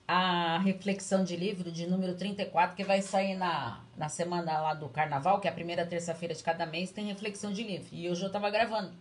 a 0.09 0.59
reflexão 0.61 1.25
de 1.25 1.37
livro 1.37 1.71
de 1.71 1.87
número 1.87 2.15
34, 2.15 2.75
que 2.75 2.85
vai 2.85 3.03
sair 3.03 3.35
na, 3.35 3.83
na 3.99 4.09
semana 4.09 4.61
lá 4.61 4.73
do 4.73 4.89
carnaval, 4.89 5.41
que 5.41 5.47
é 5.47 5.51
a 5.51 5.55
primeira 5.55 5.85
terça-feira 5.85 6.35
de 6.35 6.43
cada 6.43 6.65
mês, 6.65 6.91
tem 6.91 7.05
reflexão 7.05 7.53
de 7.53 7.65
livro. 7.65 7.89
E 7.93 8.09
hoje 8.09 8.23
eu 8.23 8.29
estava 8.29 8.49
gravando, 8.49 8.95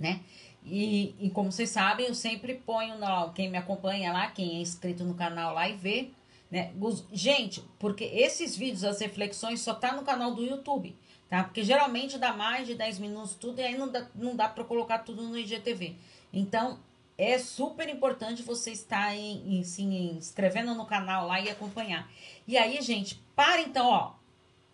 né? 0.00 0.20
E, 0.64 1.14
e 1.20 1.30
como 1.30 1.52
vocês 1.52 1.70
sabem, 1.70 2.06
eu 2.06 2.14
sempre 2.14 2.54
ponho, 2.54 2.98
no, 2.98 3.32
quem 3.32 3.50
me 3.50 3.58
acompanha 3.58 4.12
lá, 4.12 4.30
quem 4.30 4.56
é 4.56 4.60
inscrito 4.60 5.04
no 5.04 5.14
canal 5.14 5.54
lá 5.54 5.68
e 5.68 5.74
vê, 5.74 6.10
né? 6.50 6.72
Gente, 7.12 7.62
porque 7.78 8.04
esses 8.04 8.56
vídeos, 8.56 8.84
as 8.84 9.00
reflexões, 9.00 9.60
só 9.60 9.74
tá 9.74 9.92
no 9.94 10.02
canal 10.02 10.34
do 10.34 10.42
YouTube, 10.42 10.96
tá? 11.28 11.44
Porque 11.44 11.62
geralmente 11.62 12.18
dá 12.18 12.32
mais 12.32 12.66
de 12.66 12.74
10 12.74 12.98
minutos 12.98 13.34
tudo 13.34 13.60
e 13.60 13.64
aí 13.64 13.78
não 13.78 13.88
dá, 13.88 14.06
não 14.14 14.34
dá 14.34 14.48
para 14.48 14.64
colocar 14.64 14.98
tudo 15.00 15.22
no 15.22 15.38
IGTV. 15.38 15.94
Então, 16.32 16.78
é 17.16 17.38
super 17.38 17.88
importante 17.88 18.42
você 18.42 18.70
estar 18.72 19.14
em, 19.14 19.58
em, 19.58 19.62
se 19.62 19.82
inscrevendo 19.82 20.74
no 20.74 20.86
canal 20.86 21.26
lá 21.26 21.40
e 21.40 21.50
acompanhar. 21.50 22.10
E 22.48 22.56
aí, 22.56 22.80
gente, 22.80 23.22
para 23.36 23.60
então, 23.60 23.86
ó. 23.86 24.12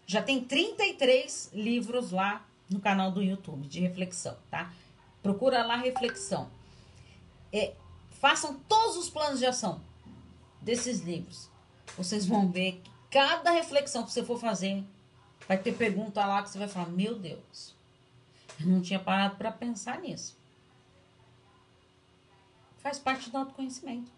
Já 0.08 0.22
tem 0.22 0.40
33 0.44 1.50
livros 1.52 2.12
lá 2.12 2.46
no 2.70 2.78
canal 2.78 3.10
do 3.10 3.20
YouTube 3.20 3.66
de 3.66 3.80
reflexão, 3.80 4.36
tá? 4.48 4.72
Procura 5.26 5.66
lá 5.66 5.74
reflexão. 5.74 6.48
É, 7.52 7.74
façam 8.20 8.60
todos 8.68 8.96
os 8.96 9.10
planos 9.10 9.40
de 9.40 9.46
ação 9.46 9.80
desses 10.60 11.00
livros. 11.00 11.50
Vocês 11.96 12.24
vão 12.24 12.48
ver 12.48 12.80
que 12.80 12.90
cada 13.10 13.50
reflexão 13.50 14.04
que 14.04 14.12
você 14.12 14.22
for 14.22 14.38
fazer 14.38 14.84
vai 15.48 15.58
ter 15.58 15.72
pergunta 15.72 16.24
lá 16.24 16.44
que 16.44 16.50
você 16.50 16.60
vai 16.60 16.68
falar: 16.68 16.90
Meu 16.90 17.18
Deus, 17.18 17.74
eu 18.60 18.68
não 18.68 18.80
tinha 18.80 19.00
parado 19.00 19.34
para 19.34 19.50
pensar 19.50 19.98
nisso. 19.98 20.36
Faz 22.78 22.96
parte 22.96 23.28
do 23.28 23.36
autoconhecimento. 23.36 24.12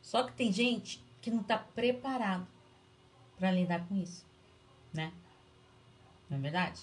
Só 0.00 0.22
que 0.22 0.32
tem 0.34 0.52
gente 0.52 1.02
que 1.20 1.28
não 1.28 1.40
está 1.40 1.58
preparado 1.58 2.46
para 3.36 3.50
lidar 3.50 3.84
com 3.88 3.96
isso, 3.96 4.24
né? 4.94 5.12
Não 6.30 6.38
é 6.38 6.40
verdade? 6.40 6.80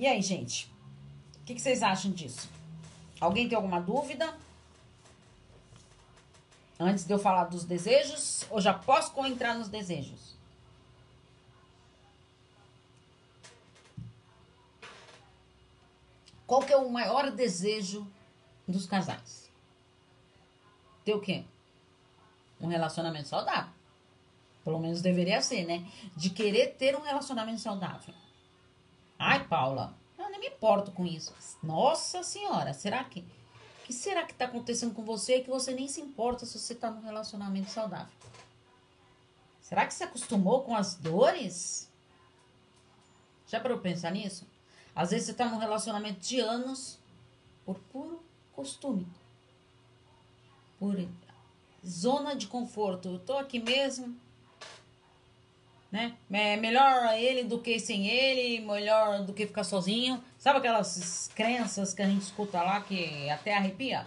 E 0.00 0.06
aí, 0.06 0.22
gente? 0.22 0.64
O 1.42 1.44
que, 1.44 1.54
que 1.54 1.60
vocês 1.60 1.82
acham 1.82 2.10
disso? 2.10 2.48
Alguém 3.20 3.46
tem 3.46 3.54
alguma 3.54 3.78
dúvida? 3.78 4.34
Antes 6.78 7.04
de 7.04 7.12
eu 7.12 7.18
falar 7.18 7.44
dos 7.44 7.66
desejos, 7.66 8.46
ou 8.48 8.62
já 8.62 8.72
posso 8.72 9.12
entrar 9.26 9.54
nos 9.54 9.68
desejos? 9.68 10.34
Qual 16.46 16.62
que 16.62 16.72
é 16.72 16.78
o 16.78 16.90
maior 16.90 17.30
desejo 17.30 18.10
dos 18.66 18.86
casais? 18.86 19.50
Ter 21.04 21.12
o 21.12 21.20
quê? 21.20 21.44
Um 22.58 22.68
relacionamento 22.68 23.28
saudável. 23.28 23.74
Pelo 24.64 24.78
menos 24.78 25.02
deveria 25.02 25.42
ser, 25.42 25.66
né? 25.66 25.86
De 26.16 26.30
querer 26.30 26.68
ter 26.78 26.96
um 26.96 27.02
relacionamento 27.02 27.60
saudável. 27.60 28.14
Ai, 29.22 29.46
Paula, 29.46 29.94
eu 30.18 30.30
nem 30.30 30.40
me 30.40 30.46
importo 30.46 30.90
com 30.92 31.04
isso. 31.04 31.34
Nossa 31.62 32.22
senhora, 32.22 32.72
será 32.72 33.04
que. 33.04 33.20
O 33.20 33.84
que 33.84 33.92
será 33.92 34.24
que 34.24 34.32
tá 34.32 34.46
acontecendo 34.46 34.94
com 34.94 35.04
você 35.04 35.40
que 35.40 35.50
você 35.50 35.74
nem 35.74 35.86
se 35.86 36.00
importa 36.00 36.46
se 36.46 36.58
você 36.58 36.74
tá 36.74 36.90
num 36.90 37.02
relacionamento 37.02 37.70
saudável? 37.70 38.14
Será 39.60 39.86
que 39.86 39.92
você 39.92 40.04
acostumou 40.04 40.62
com 40.62 40.74
as 40.74 40.94
dores? 40.94 41.90
Já 43.46 43.60
para 43.60 43.74
eu 43.74 43.80
pensar 43.80 44.10
nisso? 44.10 44.46
Às 44.96 45.10
vezes 45.10 45.26
você 45.26 45.32
está 45.32 45.44
num 45.44 45.58
relacionamento 45.58 46.20
de 46.20 46.40
anos 46.40 46.98
por 47.66 47.78
puro 47.92 48.24
costume. 48.54 49.06
Por 50.78 50.96
zona 51.86 52.34
de 52.34 52.46
conforto. 52.46 53.08
Eu 53.08 53.18
tô 53.18 53.36
aqui 53.36 53.58
mesmo. 53.58 54.16
Né? 55.90 56.14
É 56.30 56.56
melhor 56.56 57.14
ele 57.14 57.44
do 57.44 57.58
que 57.58 57.78
sem 57.80 58.06
ele, 58.06 58.64
melhor 58.64 59.24
do 59.24 59.32
que 59.32 59.46
ficar 59.46 59.64
sozinho. 59.64 60.22
Sabe 60.38 60.58
aquelas 60.58 61.28
crenças 61.34 61.92
que 61.92 62.02
a 62.02 62.06
gente 62.06 62.22
escuta 62.22 62.62
lá 62.62 62.80
que 62.80 63.28
até 63.28 63.56
arrepia? 63.56 64.06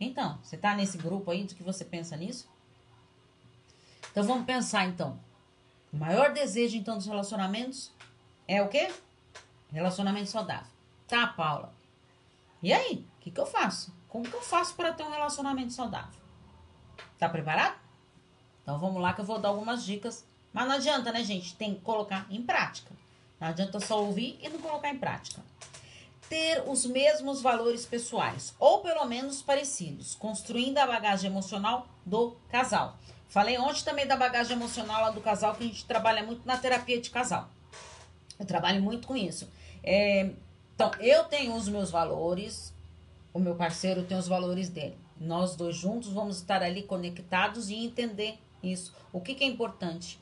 Então, 0.00 0.38
você 0.42 0.56
tá 0.56 0.74
nesse 0.74 0.96
grupo 0.98 1.30
aí 1.30 1.44
de 1.44 1.54
que 1.54 1.62
você 1.62 1.84
pensa 1.84 2.16
nisso? 2.16 2.48
Então 4.10 4.24
vamos 4.24 4.44
pensar 4.44 4.86
então. 4.86 5.18
O 5.92 5.96
maior 5.96 6.32
desejo 6.32 6.76
então 6.76 6.96
dos 6.96 7.06
relacionamentos 7.06 7.92
é 8.48 8.62
o 8.62 8.68
quê? 8.68 8.90
Relacionamento 9.70 10.28
saudável. 10.28 10.70
Tá, 11.06 11.26
Paula? 11.26 11.72
E 12.62 12.72
aí? 12.72 13.06
O 13.18 13.20
que, 13.20 13.30
que 13.30 13.40
eu 13.40 13.46
faço? 13.46 13.92
Como 14.08 14.28
que 14.28 14.34
eu 14.34 14.42
faço 14.42 14.74
para 14.74 14.92
ter 14.92 15.02
um 15.02 15.10
relacionamento 15.10 15.72
saudável? 15.72 16.20
Tá 17.18 17.28
preparado? 17.28 17.76
Então 18.62 18.78
vamos 18.78 19.00
lá 19.00 19.12
que 19.12 19.20
eu 19.20 19.24
vou 19.24 19.38
dar 19.38 19.48
algumas 19.48 19.84
dicas. 19.84 20.24
Mas 20.52 20.68
não 20.68 20.74
adianta, 20.74 21.12
né, 21.12 21.24
gente? 21.24 21.54
Tem 21.56 21.74
que 21.74 21.80
colocar 21.80 22.26
em 22.30 22.42
prática. 22.42 22.92
Não 23.40 23.48
adianta 23.48 23.80
só 23.80 24.02
ouvir 24.02 24.38
e 24.42 24.48
não 24.48 24.58
colocar 24.60 24.88
em 24.88 24.98
prática. 24.98 25.42
Ter 26.28 26.62
os 26.66 26.86
mesmos 26.86 27.42
valores 27.42 27.84
pessoais, 27.84 28.54
ou 28.58 28.80
pelo 28.80 29.04
menos 29.04 29.42
parecidos, 29.42 30.14
construindo 30.14 30.78
a 30.78 30.86
bagagem 30.86 31.30
emocional 31.30 31.86
do 32.04 32.36
casal. 32.50 32.96
Falei 33.28 33.58
ontem 33.58 33.82
também 33.82 34.06
da 34.06 34.16
bagagem 34.16 34.56
emocional 34.56 35.02
lá 35.02 35.10
do 35.10 35.20
casal, 35.20 35.54
que 35.54 35.64
a 35.64 35.66
gente 35.66 35.84
trabalha 35.84 36.22
muito 36.22 36.46
na 36.46 36.56
terapia 36.56 37.00
de 37.00 37.10
casal. 37.10 37.48
Eu 38.38 38.46
trabalho 38.46 38.82
muito 38.82 39.08
com 39.08 39.16
isso. 39.16 39.48
É, 39.82 40.30
então, 40.74 40.90
eu 41.00 41.24
tenho 41.24 41.54
os 41.54 41.68
meus 41.68 41.90
valores, 41.90 42.74
o 43.32 43.38
meu 43.38 43.54
parceiro 43.54 44.04
tem 44.04 44.16
os 44.16 44.28
valores 44.28 44.68
dele. 44.68 44.96
Nós 45.20 45.56
dois 45.56 45.76
juntos 45.76 46.12
vamos 46.12 46.36
estar 46.36 46.62
ali 46.62 46.82
conectados 46.82 47.70
e 47.70 47.74
entender 47.74 48.38
isso. 48.62 48.92
O 49.12 49.20
que, 49.20 49.34
que 49.34 49.44
é 49.44 49.46
importante, 49.46 50.18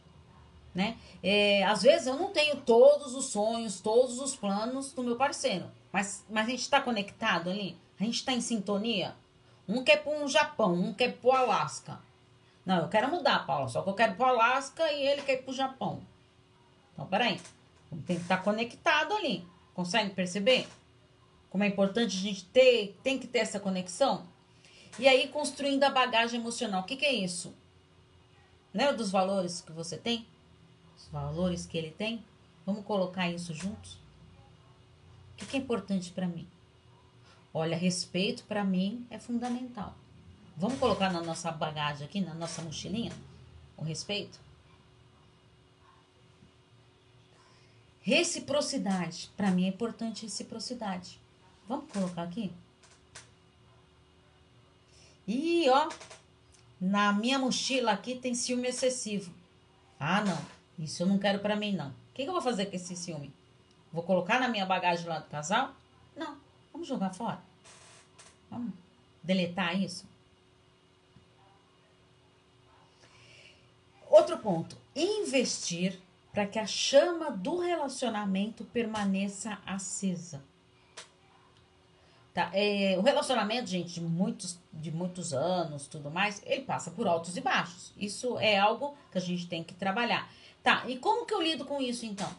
né? 0.74 0.96
É, 1.22 1.64
às 1.64 1.82
vezes 1.82 2.06
eu 2.06 2.16
não 2.16 2.30
tenho 2.30 2.56
todos 2.56 3.14
os 3.14 3.26
sonhos, 3.26 3.80
todos 3.80 4.18
os 4.18 4.36
planos 4.36 4.92
do 4.92 5.02
meu 5.02 5.16
parceiro, 5.16 5.70
mas, 5.92 6.24
mas 6.30 6.46
a 6.46 6.50
gente 6.50 6.62
está 6.62 6.80
conectado 6.80 7.50
ali, 7.50 7.76
a 7.98 8.04
gente 8.04 8.16
está 8.16 8.32
em 8.32 8.40
sintonia. 8.40 9.14
Um 9.68 9.84
quer 9.84 10.02
para 10.02 10.12
um 10.12 10.26
Japão, 10.26 10.74
um 10.74 10.92
quer 10.92 11.16
para 11.16 11.28
o 11.28 11.32
Alasca. 11.32 12.00
Não, 12.66 12.82
eu 12.82 12.88
quero 12.88 13.10
mudar, 13.10 13.46
Paula, 13.46 13.68
só 13.68 13.82
que 13.82 13.88
eu 13.88 13.94
quero 13.94 14.14
para 14.14 14.26
o 14.26 14.30
Alasca 14.30 14.90
e 14.92 15.06
ele 15.06 15.22
quer 15.22 15.34
ir 15.34 15.42
para 15.42 15.50
o 15.50 15.54
Japão. 15.54 16.00
Então, 16.92 17.06
peraí, 17.06 17.40
tem 18.06 18.16
que 18.16 18.22
estar 18.22 18.38
tá 18.38 18.42
conectado 18.42 19.14
ali. 19.14 19.46
Consegue 19.74 20.10
perceber? 20.10 20.68
Como 21.48 21.64
é 21.64 21.66
importante 21.66 22.16
a 22.16 22.20
gente 22.20 22.44
ter, 22.46 22.98
tem 23.02 23.18
que 23.18 23.26
ter 23.26 23.40
essa 23.40 23.58
conexão? 23.58 24.26
E 24.98 25.08
aí, 25.08 25.28
construindo 25.28 25.84
a 25.84 25.90
bagagem 25.90 26.40
emocional. 26.40 26.82
O 26.82 26.84
que, 26.84 26.96
que 26.96 27.06
é 27.06 27.12
isso? 27.12 27.54
Lembra 28.72 28.94
dos 28.94 29.10
valores 29.10 29.60
que 29.60 29.72
você 29.72 29.96
tem? 29.96 30.26
Os 31.00 31.08
valores 31.08 31.66
que 31.66 31.78
ele 31.78 31.90
tem? 31.90 32.22
Vamos 32.66 32.84
colocar 32.84 33.30
isso 33.30 33.54
juntos? 33.54 33.94
O 35.32 35.36
que, 35.38 35.46
que 35.46 35.56
é 35.56 35.60
importante 35.60 36.12
para 36.12 36.28
mim? 36.28 36.46
Olha, 37.52 37.76
respeito 37.76 38.44
para 38.44 38.62
mim 38.62 39.06
é 39.10 39.18
fundamental. 39.18 39.94
Vamos 40.56 40.78
colocar 40.78 41.10
na 41.10 41.22
nossa 41.22 41.50
bagagem 41.50 42.06
aqui, 42.06 42.20
na 42.20 42.34
nossa 42.34 42.60
mochilinha, 42.60 43.12
o 43.76 43.82
respeito? 43.82 44.38
Reciprocidade. 48.02 49.30
Para 49.36 49.50
mim 49.50 49.64
é 49.64 49.68
importante 49.68 50.24
reciprocidade. 50.24 51.18
Vamos 51.66 51.90
colocar 51.90 52.22
aqui? 52.22 52.52
E 55.26 55.68
ó, 55.70 55.88
na 56.80 57.12
minha 57.12 57.38
mochila 57.38 57.92
aqui 57.92 58.16
tem 58.16 58.34
ciúme 58.34 58.68
excessivo. 58.68 59.32
Ah, 59.98 60.22
não. 60.22 60.59
Isso 60.80 61.02
eu 61.02 61.06
não 61.06 61.18
quero 61.18 61.40
para 61.40 61.54
mim, 61.54 61.72
não. 61.72 61.90
O 61.90 61.94
que, 62.14 62.24
que 62.24 62.28
eu 62.28 62.32
vou 62.32 62.42
fazer 62.42 62.66
com 62.66 62.76
esse 62.76 62.96
ciúme? 62.96 63.32
Vou 63.92 64.02
colocar 64.02 64.40
na 64.40 64.48
minha 64.48 64.64
bagagem 64.64 65.06
lá 65.06 65.18
do 65.18 65.28
casal? 65.28 65.74
Não. 66.16 66.38
Vamos 66.72 66.88
jogar 66.88 67.12
fora. 67.12 67.40
Vamos 68.50 68.72
deletar 69.22 69.78
isso. 69.78 70.06
Outro 74.08 74.38
ponto: 74.38 74.76
investir 74.96 76.00
para 76.32 76.46
que 76.46 76.58
a 76.58 76.66
chama 76.66 77.30
do 77.30 77.58
relacionamento 77.58 78.64
permaneça 78.64 79.58
acesa. 79.66 80.42
Tá? 82.32 82.50
É, 82.54 82.96
o 82.96 83.02
relacionamento, 83.02 83.68
gente, 83.68 83.94
de 83.94 84.00
muitos, 84.00 84.58
de 84.72 84.90
muitos 84.92 85.34
anos, 85.34 85.88
tudo 85.88 86.10
mais, 86.10 86.40
ele 86.46 86.62
passa 86.62 86.90
por 86.90 87.06
altos 87.08 87.36
e 87.36 87.40
baixos. 87.40 87.92
Isso 87.96 88.38
é 88.38 88.56
algo 88.56 88.96
que 89.10 89.18
a 89.18 89.20
gente 89.20 89.46
tem 89.48 89.64
que 89.64 89.74
trabalhar. 89.74 90.30
Tá, 90.62 90.84
e 90.88 90.98
como 90.98 91.24
que 91.24 91.34
eu 91.34 91.42
lido 91.42 91.64
com 91.64 91.80
isso, 91.80 92.04
então? 92.04 92.30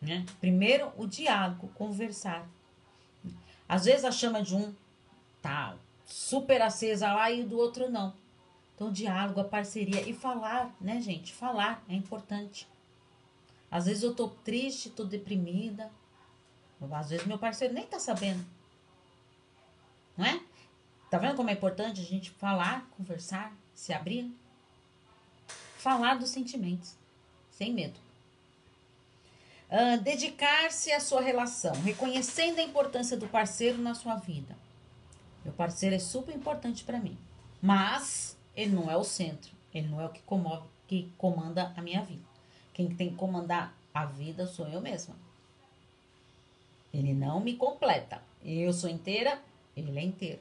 Né? 0.00 0.24
Primeiro, 0.40 0.92
o 0.96 1.06
diálogo, 1.06 1.68
conversar. 1.74 2.48
Às 3.68 3.84
vezes 3.84 4.04
a 4.04 4.10
chama 4.10 4.42
de 4.42 4.54
um 4.54 4.74
tá 5.42 5.76
super 6.04 6.62
acesa 6.62 7.12
lá 7.12 7.30
e 7.30 7.44
do 7.44 7.58
outro 7.58 7.90
não. 7.90 8.14
Então, 8.74 8.92
diálogo, 8.92 9.40
a 9.40 9.44
parceria 9.44 10.00
e 10.08 10.14
falar, 10.14 10.74
né, 10.80 11.00
gente? 11.00 11.32
Falar 11.32 11.82
é 11.88 11.94
importante. 11.94 12.66
Às 13.70 13.86
vezes 13.86 14.02
eu 14.02 14.14
tô 14.14 14.28
triste, 14.28 14.88
tô 14.88 15.04
deprimida, 15.04 15.90
às 16.92 17.10
vezes 17.10 17.26
meu 17.26 17.38
parceiro 17.38 17.74
nem 17.74 17.84
tá 17.84 17.98
sabendo. 17.98 18.44
Não 20.16 20.24
é? 20.24 20.40
Tá 21.10 21.18
vendo 21.18 21.36
como 21.36 21.50
é 21.50 21.52
importante 21.52 22.00
a 22.00 22.04
gente 22.04 22.30
falar, 22.30 22.88
conversar, 22.96 23.52
se 23.74 23.92
abrir? 23.92 24.32
Falar 25.78 26.18
dos 26.18 26.30
sentimentos, 26.30 26.96
sem 27.52 27.72
medo. 27.72 27.98
Uh, 29.70 30.02
Dedicar-se 30.02 30.92
à 30.92 30.98
sua 30.98 31.20
relação, 31.20 31.72
reconhecendo 31.82 32.58
a 32.58 32.62
importância 32.62 33.16
do 33.16 33.28
parceiro 33.28 33.78
na 33.78 33.94
sua 33.94 34.16
vida. 34.16 34.56
Meu 35.44 35.54
parceiro 35.54 35.94
é 35.94 36.00
super 36.00 36.34
importante 36.34 36.82
para 36.82 36.98
mim, 36.98 37.16
mas 37.62 38.36
ele 38.56 38.74
não 38.74 38.90
é 38.90 38.96
o 38.96 39.04
centro, 39.04 39.52
ele 39.72 39.86
não 39.86 40.00
é 40.00 40.06
o 40.06 40.08
que, 40.08 40.20
comove, 40.22 40.66
que 40.88 41.12
comanda 41.16 41.72
a 41.76 41.80
minha 41.80 42.02
vida. 42.02 42.24
Quem 42.74 42.88
tem 42.88 43.10
que 43.10 43.16
comandar 43.16 43.72
a 43.94 44.04
vida 44.04 44.48
sou 44.48 44.66
eu 44.66 44.80
mesma. 44.80 45.14
Ele 46.92 47.14
não 47.14 47.38
me 47.38 47.54
completa. 47.54 48.20
Eu 48.44 48.72
sou 48.72 48.90
inteira, 48.90 49.40
ele 49.76 49.96
é 49.96 50.02
inteiro. 50.02 50.40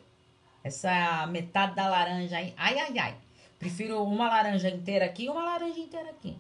Essa 0.64 1.28
metade 1.28 1.76
da 1.76 1.88
laranja 1.88 2.38
aí, 2.38 2.56
ai, 2.58 2.80
ai, 2.80 2.98
ai. 2.98 3.27
Prefiro 3.60 4.04
uma 4.04 4.28
laranja 4.30 4.70
inteira 4.70 5.06
aqui 5.06 5.26
e 5.26 5.30
uma 5.30 5.44
laranja 5.44 5.80
inteira 5.80 6.10
aqui. 6.10 6.38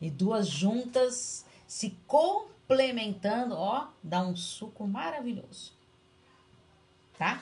E 0.00 0.10
duas 0.10 0.46
juntas 0.46 1.44
se 1.66 1.96
complementando, 2.06 3.54
ó, 3.54 3.88
dá 4.02 4.22
um 4.22 4.36
suco 4.36 4.86
maravilhoso. 4.86 5.72
Tá? 7.18 7.40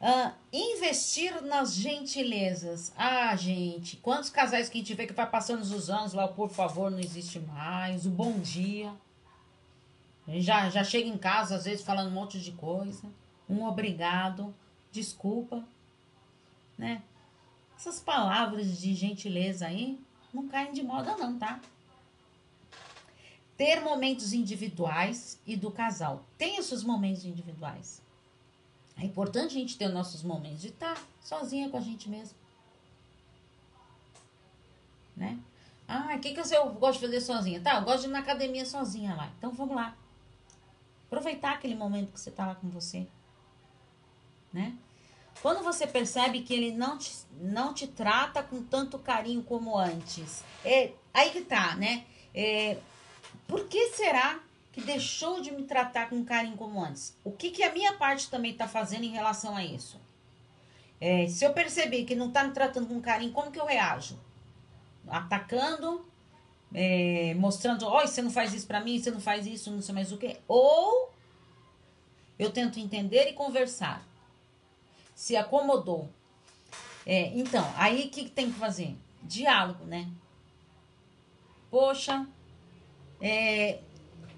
Uh, 0.00 0.32
investir 0.52 1.42
nas 1.42 1.74
gentilezas. 1.74 2.92
Ah, 2.96 3.34
gente, 3.34 3.96
quantos 3.96 4.28
casais 4.28 4.68
que 4.68 4.78
a 4.78 4.80
gente 4.80 4.94
vê 4.94 5.06
que 5.06 5.12
vai 5.14 5.28
passando 5.28 5.62
os 5.62 5.88
anos 5.88 6.12
lá, 6.12 6.28
por 6.28 6.50
favor, 6.50 6.90
não 6.90 7.00
existe 7.00 7.38
mais. 7.40 8.04
O 8.04 8.10
bom 8.10 8.38
dia. 8.38 8.92
Já, 10.28 10.68
já 10.68 10.84
chega 10.84 11.08
em 11.08 11.16
casa, 11.16 11.56
às 11.56 11.64
vezes, 11.64 11.84
falando 11.84 12.08
um 12.08 12.14
monte 12.14 12.38
de 12.38 12.52
coisa. 12.52 13.04
Um 13.48 13.64
obrigado, 13.64 14.54
desculpa, 14.92 15.64
né? 16.76 17.02
Essas 17.76 18.00
palavras 18.00 18.78
de 18.78 18.94
gentileza 18.94 19.66
aí 19.66 20.00
não 20.32 20.48
caem 20.48 20.72
de 20.72 20.82
moda, 20.82 21.16
não, 21.16 21.38
tá? 21.38 21.60
Ter 23.56 23.80
momentos 23.80 24.32
individuais 24.32 25.38
e 25.46 25.56
do 25.56 25.70
casal. 25.70 26.24
Tem 26.36 26.60
seus 26.62 26.82
momentos 26.82 27.24
individuais. 27.24 28.02
É 28.98 29.04
importante 29.04 29.56
a 29.56 29.60
gente 29.60 29.76
ter 29.76 29.88
nossos 29.88 30.22
momentos 30.22 30.62
de 30.62 30.68
estar 30.68 30.98
sozinha 31.20 31.68
com 31.68 31.76
a 31.76 31.80
gente 31.80 32.08
mesmo. 32.08 32.36
Né? 35.14 35.38
Ah, 35.86 36.14
o 36.16 36.20
que, 36.20 36.32
que 36.34 36.54
eu 36.54 36.72
gosto 36.74 37.00
de 37.00 37.06
fazer 37.06 37.20
sozinha? 37.20 37.60
Tá, 37.60 37.76
eu 37.76 37.82
gosto 37.82 38.02
de 38.02 38.08
ir 38.08 38.10
na 38.10 38.18
academia 38.20 38.64
sozinha 38.64 39.14
lá. 39.14 39.30
Então 39.38 39.52
vamos 39.52 39.76
lá. 39.76 39.96
Aproveitar 41.06 41.52
aquele 41.52 41.74
momento 41.74 42.12
que 42.12 42.20
você 42.20 42.30
está 42.30 42.46
lá 42.46 42.54
com 42.54 42.68
você. 42.68 43.06
Né? 44.52 44.76
Quando 45.42 45.62
você 45.62 45.86
percebe 45.86 46.42
que 46.42 46.54
ele 46.54 46.72
não 46.72 46.98
te, 46.98 47.12
não 47.40 47.74
te 47.74 47.86
trata 47.86 48.42
com 48.42 48.62
tanto 48.62 48.98
carinho 48.98 49.42
como 49.42 49.76
antes, 49.76 50.42
é 50.64 50.92
aí 51.12 51.30
que 51.30 51.42
tá, 51.42 51.76
né? 51.76 52.04
É, 52.34 52.78
por 53.46 53.66
que 53.68 53.88
será 53.88 54.40
que 54.72 54.80
deixou 54.80 55.40
de 55.40 55.50
me 55.52 55.62
tratar 55.62 56.08
com 56.08 56.24
carinho 56.24 56.56
como 56.56 56.82
antes? 56.82 57.16
O 57.24 57.30
que, 57.30 57.50
que 57.50 57.62
a 57.62 57.72
minha 57.72 57.94
parte 57.94 58.28
também 58.28 58.52
está 58.52 58.66
fazendo 58.68 59.04
em 59.04 59.10
relação 59.10 59.56
a 59.56 59.64
isso? 59.64 60.00
É, 61.00 61.26
se 61.28 61.44
eu 61.44 61.52
perceber 61.52 62.04
que 62.04 62.14
não 62.14 62.28
está 62.28 62.44
me 62.44 62.52
tratando 62.52 62.86
com 62.86 63.00
carinho, 63.00 63.32
como 63.32 63.50
que 63.50 63.60
eu 63.60 63.66
reajo? 63.66 64.18
Atacando, 65.08 66.04
é, 66.74 67.34
mostrando, 67.34 67.86
olha, 67.86 68.06
você 68.06 68.20
não 68.20 68.30
faz 68.30 68.52
isso 68.52 68.66
para 68.66 68.80
mim, 68.80 68.98
você 68.98 69.10
não 69.10 69.20
faz 69.20 69.46
isso, 69.46 69.70
não 69.70 69.80
sei 69.80 69.94
mais 69.94 70.12
o 70.12 70.18
que. 70.18 70.36
Ou 70.48 71.10
eu 72.38 72.50
tento 72.50 72.78
entender 72.78 73.28
e 73.28 73.32
conversar. 73.32 74.02
Se 75.16 75.36
acomodou. 75.36 76.08
É, 77.04 77.28
então, 77.36 77.68
aí 77.76 78.04
o 78.06 78.10
que, 78.10 78.28
tem 78.28 78.52
que 78.52 78.58
fazer? 78.58 78.94
Diálogo, 79.22 79.84
né? 79.84 80.08
Poxa, 81.70 82.24
é, 83.20 83.78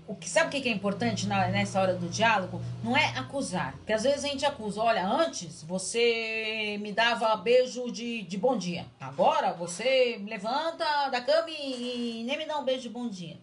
o 0.06 0.14
que 0.14 0.28
sabe 0.28 0.56
o 0.56 0.62
que 0.62 0.68
é 0.68 0.72
importante 0.72 1.26
na, 1.26 1.48
nessa 1.48 1.80
hora 1.80 1.94
do 1.94 2.08
diálogo? 2.08 2.62
Não 2.82 2.96
é 2.96 3.06
acusar. 3.18 3.74
Porque 3.76 3.92
às 3.92 4.04
vezes 4.04 4.24
a 4.24 4.28
gente 4.28 4.46
acusa, 4.46 4.80
olha, 4.80 5.06
antes 5.06 5.62
você 5.64 6.78
me 6.80 6.92
dava 6.92 7.36
beijo 7.36 7.92
de, 7.92 8.22
de 8.22 8.38
bom 8.38 8.56
dia. 8.56 8.86
Agora 9.00 9.52
você 9.52 10.18
levanta 10.26 11.08
da 11.10 11.20
cama 11.20 11.50
e, 11.50 12.20
e 12.20 12.24
nem 12.24 12.38
me 12.38 12.46
dá 12.46 12.58
um 12.58 12.64
beijo 12.64 12.82
de 12.82 12.88
bom 12.88 13.06
dia. 13.08 13.36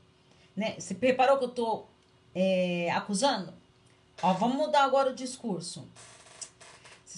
Né? 0.56 0.76
Você 0.80 0.96
preparou 0.96 1.38
que 1.38 1.44
eu 1.44 1.50
tô 1.50 1.86
é, 2.34 2.90
acusando? 2.92 3.54
Ó, 4.24 4.34
vamos 4.34 4.56
mudar 4.56 4.86
agora 4.86 5.12
o 5.12 5.16
discurso. 5.16 5.88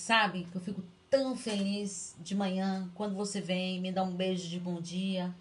Sabe 0.07 0.47
que 0.49 0.55
eu 0.55 0.61
fico 0.61 0.81
tão 1.09 1.35
feliz 1.35 2.15
de 2.17 2.33
manhã 2.33 2.89
quando 2.95 3.13
você 3.13 3.41
vem, 3.41 3.81
me 3.81 3.91
dá 3.91 4.03
um 4.03 4.15
beijo 4.15 4.47
de 4.47 4.57
bom 4.57 4.79
dia. 4.79 5.35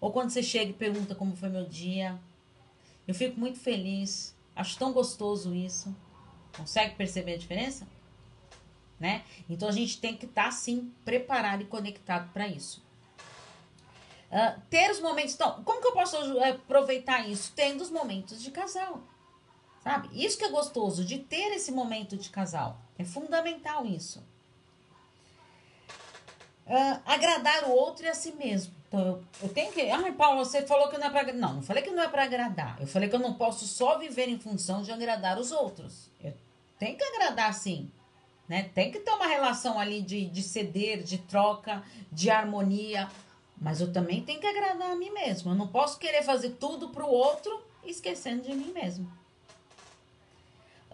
Ou 0.00 0.10
quando 0.10 0.30
você 0.30 0.42
chega 0.42 0.70
e 0.70 0.72
pergunta 0.72 1.14
como 1.14 1.36
foi 1.36 1.50
meu 1.50 1.66
dia. 1.66 2.18
Eu 3.06 3.14
fico 3.14 3.38
muito 3.38 3.58
feliz. 3.58 4.34
Acho 4.56 4.78
tão 4.78 4.90
gostoso 4.90 5.54
isso. 5.54 5.94
Consegue 6.56 6.94
perceber 6.94 7.34
a 7.34 7.36
diferença? 7.36 7.86
Né? 8.98 9.22
Então 9.50 9.68
a 9.68 9.72
gente 9.72 10.00
tem 10.00 10.16
que 10.16 10.24
estar 10.24 10.44
tá, 10.44 10.50
sim 10.50 10.90
preparado 11.04 11.60
e 11.60 11.66
conectado 11.66 12.32
para 12.32 12.48
isso. 12.48 12.82
Uh, 14.32 14.62
ter 14.70 14.90
os 14.92 15.00
momentos. 15.00 15.34
Então, 15.34 15.62
como 15.62 15.82
que 15.82 15.88
eu 15.88 15.92
posso 15.92 16.16
eh, 16.38 16.52
aproveitar 16.52 17.28
isso? 17.28 17.52
Tendo 17.54 17.82
os 17.82 17.90
momentos 17.90 18.42
de 18.42 18.50
casal. 18.50 19.02
Sabe? 19.84 20.08
Isso 20.12 20.38
que 20.38 20.44
é 20.44 20.48
gostoso, 20.48 21.04
de 21.04 21.18
ter 21.18 21.52
esse 21.52 21.70
momento 21.70 22.16
de 22.16 22.30
casal. 22.30 22.78
É 22.98 23.04
fundamental 23.04 23.84
isso. 23.84 24.20
Uh, 26.66 26.98
agradar 27.04 27.64
o 27.64 27.72
outro 27.72 28.06
e 28.06 28.08
a 28.08 28.14
si 28.14 28.32
mesmo. 28.32 28.72
Então, 28.88 29.00
eu, 29.00 29.24
eu 29.42 29.48
tenho 29.50 29.70
que. 29.70 29.82
Ai, 29.90 30.12
Paulo, 30.12 30.42
você 30.42 30.62
falou 30.62 30.88
que 30.88 30.96
não 30.96 31.08
é 31.08 31.10
para. 31.10 31.30
Não, 31.34 31.54
não 31.56 31.62
falei 31.62 31.82
que 31.82 31.90
não 31.90 32.02
é 32.02 32.08
para 32.08 32.24
agradar. 32.24 32.80
Eu 32.80 32.86
falei 32.86 33.10
que 33.10 33.14
eu 33.14 33.20
não 33.20 33.34
posso 33.34 33.66
só 33.66 33.98
viver 33.98 34.30
em 34.30 34.38
função 34.38 34.82
de 34.82 34.90
agradar 34.90 35.38
os 35.38 35.52
outros. 35.52 36.08
Eu 36.22 36.32
tenho 36.78 36.96
que 36.96 37.04
agradar 37.04 37.52
sim. 37.52 37.90
Né? 38.48 38.70
Tem 38.74 38.90
que 38.90 39.00
ter 39.00 39.10
uma 39.10 39.26
relação 39.26 39.78
ali 39.78 40.00
de, 40.00 40.24
de 40.24 40.42
ceder, 40.42 41.02
de 41.02 41.18
troca, 41.18 41.82
de 42.10 42.30
harmonia. 42.30 43.10
Mas 43.60 43.82
eu 43.82 43.92
também 43.92 44.22
tenho 44.22 44.40
que 44.40 44.46
agradar 44.46 44.92
a 44.92 44.96
mim 44.96 45.10
mesmo. 45.10 45.50
Eu 45.50 45.54
não 45.54 45.66
posso 45.66 45.98
querer 45.98 46.22
fazer 46.22 46.50
tudo 46.52 46.88
para 46.88 47.04
o 47.04 47.10
outro 47.10 47.62
esquecendo 47.84 48.42
de 48.42 48.54
mim 48.54 48.72
mesmo. 48.72 49.10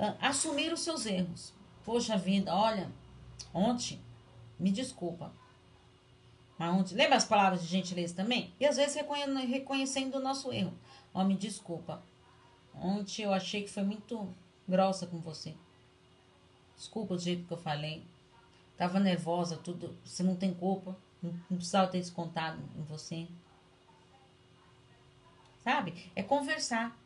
Uh, 0.00 0.16
assumir 0.18 0.72
os 0.72 0.80
seus 0.80 1.04
erros. 1.04 1.52
Poxa 1.84 2.16
vida, 2.16 2.54
olha, 2.54 2.90
ontem, 3.52 4.00
me 4.58 4.72
desculpa. 4.72 5.30
Mas 6.58 6.74
ontem, 6.74 6.94
lembra 6.94 7.16
as 7.16 7.24
palavras 7.26 7.60
de 7.60 7.68
gentileza 7.68 8.14
também? 8.14 8.50
E 8.58 8.64
às 8.64 8.76
vezes 8.76 8.96
reconhecendo 8.96 10.14
o 10.14 10.20
nosso 10.20 10.50
erro. 10.52 10.72
Ó, 11.12 11.20
oh, 11.20 11.24
me 11.24 11.36
desculpa. 11.36 12.02
Ontem 12.74 13.22
eu 13.22 13.32
achei 13.34 13.62
que 13.62 13.70
foi 13.70 13.82
muito 13.82 14.26
grossa 14.66 15.06
com 15.06 15.18
você. 15.18 15.54
Desculpa 16.76 17.14
do 17.14 17.20
jeito 17.20 17.46
que 17.46 17.52
eu 17.52 17.58
falei. 17.58 18.02
Tava 18.76 18.98
nervosa, 18.98 19.56
tudo. 19.56 19.94
Você 20.02 20.22
não 20.22 20.34
tem 20.34 20.54
culpa. 20.54 20.96
Não, 21.22 21.30
não 21.50 21.58
precisava 21.58 21.90
ter 21.90 21.98
descontado 21.98 22.58
em 22.74 22.82
você. 22.84 23.28
Sabe? 25.62 26.10
É 26.16 26.22
conversar. 26.22 26.96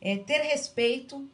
É 0.00 0.16
ter 0.16 0.38
respeito, 0.42 1.28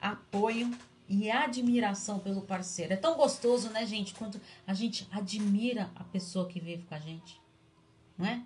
apoio 0.00 0.70
e 1.08 1.30
admiração 1.30 2.18
pelo 2.18 2.42
parceiro. 2.42 2.92
É 2.92 2.96
tão 2.96 3.16
gostoso, 3.16 3.70
né, 3.70 3.86
gente? 3.86 4.14
Quando 4.14 4.40
a 4.66 4.74
gente 4.74 5.06
admira 5.12 5.90
a 5.94 6.04
pessoa 6.04 6.48
que 6.48 6.58
vive 6.58 6.84
com 6.84 6.94
a 6.94 6.98
gente. 6.98 7.40
Não 8.16 8.26
é? 8.26 8.42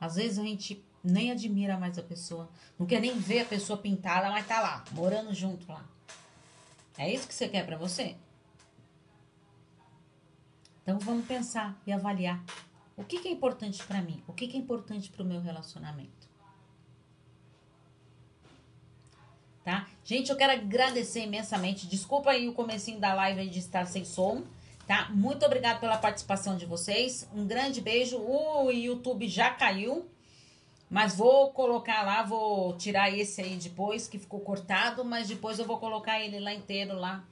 Às 0.00 0.16
vezes 0.16 0.38
a 0.38 0.42
gente 0.42 0.82
nem 1.02 1.30
admira 1.30 1.76
mais 1.76 1.98
a 1.98 2.02
pessoa. 2.02 2.48
Não 2.78 2.86
quer 2.86 3.00
nem 3.00 3.18
ver 3.18 3.40
a 3.40 3.44
pessoa 3.44 3.78
pintada, 3.78 4.30
mas 4.30 4.46
tá 4.46 4.60
lá, 4.60 4.84
morando 4.92 5.32
junto 5.34 5.70
lá. 5.70 5.84
É 6.96 7.12
isso 7.12 7.28
que 7.28 7.34
você 7.34 7.48
quer 7.48 7.64
para 7.64 7.76
você? 7.76 8.16
Então 10.82 10.98
vamos 10.98 11.26
pensar 11.26 11.80
e 11.86 11.92
avaliar 11.92 12.42
o 12.96 13.04
que, 13.04 13.20
que 13.20 13.28
é 13.28 13.30
importante 13.30 13.84
para 13.84 14.02
mim, 14.02 14.22
o 14.26 14.32
que, 14.32 14.48
que 14.48 14.56
é 14.56 14.60
importante 14.60 15.10
para 15.10 15.22
o 15.22 15.26
meu 15.26 15.40
relacionamento. 15.40 16.17
Tá? 19.68 19.86
Gente, 20.02 20.30
eu 20.30 20.36
quero 20.38 20.54
agradecer 20.54 21.24
imensamente. 21.24 21.86
Desculpa 21.86 22.30
aí 22.30 22.48
o 22.48 22.54
comecinho 22.54 22.98
da 22.98 23.12
live 23.12 23.50
de 23.50 23.58
estar 23.58 23.84
sem 23.86 24.02
som, 24.02 24.42
tá? 24.86 25.10
Muito 25.10 25.44
obrigado 25.44 25.78
pela 25.78 25.98
participação 25.98 26.56
de 26.56 26.64
vocês. 26.64 27.28
Um 27.34 27.46
grande 27.46 27.82
beijo. 27.82 28.16
O 28.16 28.70
YouTube 28.70 29.28
já 29.28 29.50
caiu, 29.50 30.08
mas 30.88 31.14
vou 31.14 31.50
colocar 31.50 32.02
lá, 32.02 32.22
vou 32.22 32.78
tirar 32.78 33.14
esse 33.14 33.42
aí 33.42 33.56
depois, 33.56 34.08
que 34.08 34.18
ficou 34.18 34.40
cortado, 34.40 35.04
mas 35.04 35.28
depois 35.28 35.58
eu 35.58 35.66
vou 35.66 35.76
colocar 35.76 36.18
ele 36.18 36.40
lá 36.40 36.54
inteiro 36.54 36.94
lá 36.94 37.22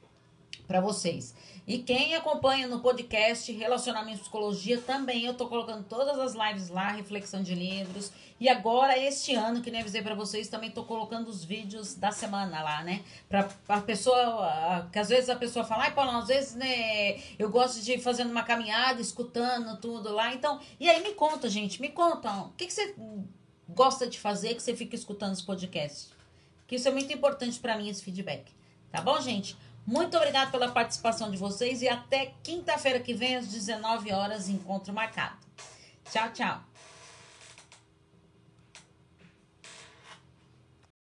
para 0.66 0.80
vocês. 0.80 1.34
E 1.66 1.78
quem 1.78 2.14
acompanha 2.14 2.68
no 2.68 2.80
podcast 2.80 3.50
Relacionamento 3.50 4.18
e 4.18 4.20
Psicologia, 4.20 4.80
também 4.80 5.24
eu 5.24 5.34
tô 5.34 5.48
colocando 5.48 5.84
todas 5.84 6.18
as 6.18 6.34
lives 6.34 6.68
lá, 6.68 6.92
reflexão 6.92 7.42
de 7.42 7.54
livros. 7.54 8.12
E 8.38 8.48
agora, 8.48 8.96
este 8.96 9.34
ano, 9.34 9.62
que 9.62 9.70
nem 9.70 9.80
avisei 9.80 10.02
para 10.02 10.14
vocês, 10.14 10.46
também 10.46 10.70
tô 10.70 10.84
colocando 10.84 11.28
os 11.28 11.42
vídeos 11.44 11.94
da 11.94 12.12
semana 12.12 12.62
lá, 12.62 12.84
né? 12.84 13.02
Pra, 13.28 13.48
pra 13.66 13.80
pessoa, 13.80 14.88
que 14.92 14.98
às 14.98 15.08
vezes 15.08 15.28
a 15.28 15.36
pessoa 15.36 15.64
fala, 15.64 15.84
ai, 15.84 15.94
Paulo, 15.94 16.18
às 16.18 16.28
vezes, 16.28 16.54
né, 16.54 17.18
eu 17.38 17.50
gosto 17.50 17.82
de 17.82 17.98
fazendo 17.98 18.30
uma 18.30 18.42
caminhada, 18.42 19.00
escutando 19.00 19.76
tudo 19.80 20.12
lá. 20.12 20.34
Então, 20.34 20.60
e 20.78 20.88
aí 20.88 21.02
me 21.02 21.14
conta, 21.14 21.48
gente, 21.48 21.80
me 21.80 21.88
conta, 21.88 22.30
o 22.30 22.50
que, 22.50 22.66
que 22.66 22.72
você 22.72 22.94
gosta 23.68 24.06
de 24.06 24.18
fazer 24.20 24.54
que 24.54 24.62
você 24.62 24.76
fica 24.76 24.94
escutando 24.94 25.32
os 25.32 25.42
podcasts. 25.42 26.10
Que 26.66 26.76
isso 26.76 26.88
é 26.88 26.90
muito 26.90 27.12
importante 27.12 27.58
para 27.58 27.76
mim, 27.76 27.88
esse 27.88 28.02
feedback. 28.02 28.52
Tá 28.90 29.00
bom, 29.00 29.20
gente? 29.20 29.56
Muito 29.86 30.16
obrigada 30.16 30.50
pela 30.50 30.72
participação 30.72 31.30
de 31.30 31.36
vocês 31.36 31.80
e 31.80 31.88
até 31.88 32.34
quinta-feira 32.42 32.98
que 32.98 33.14
vem, 33.14 33.36
às 33.36 33.46
19 33.46 34.12
horas, 34.12 34.48
encontro 34.48 34.92
marcado. 34.92 35.36
Tchau, 36.10 36.32
tchau. 36.32 36.60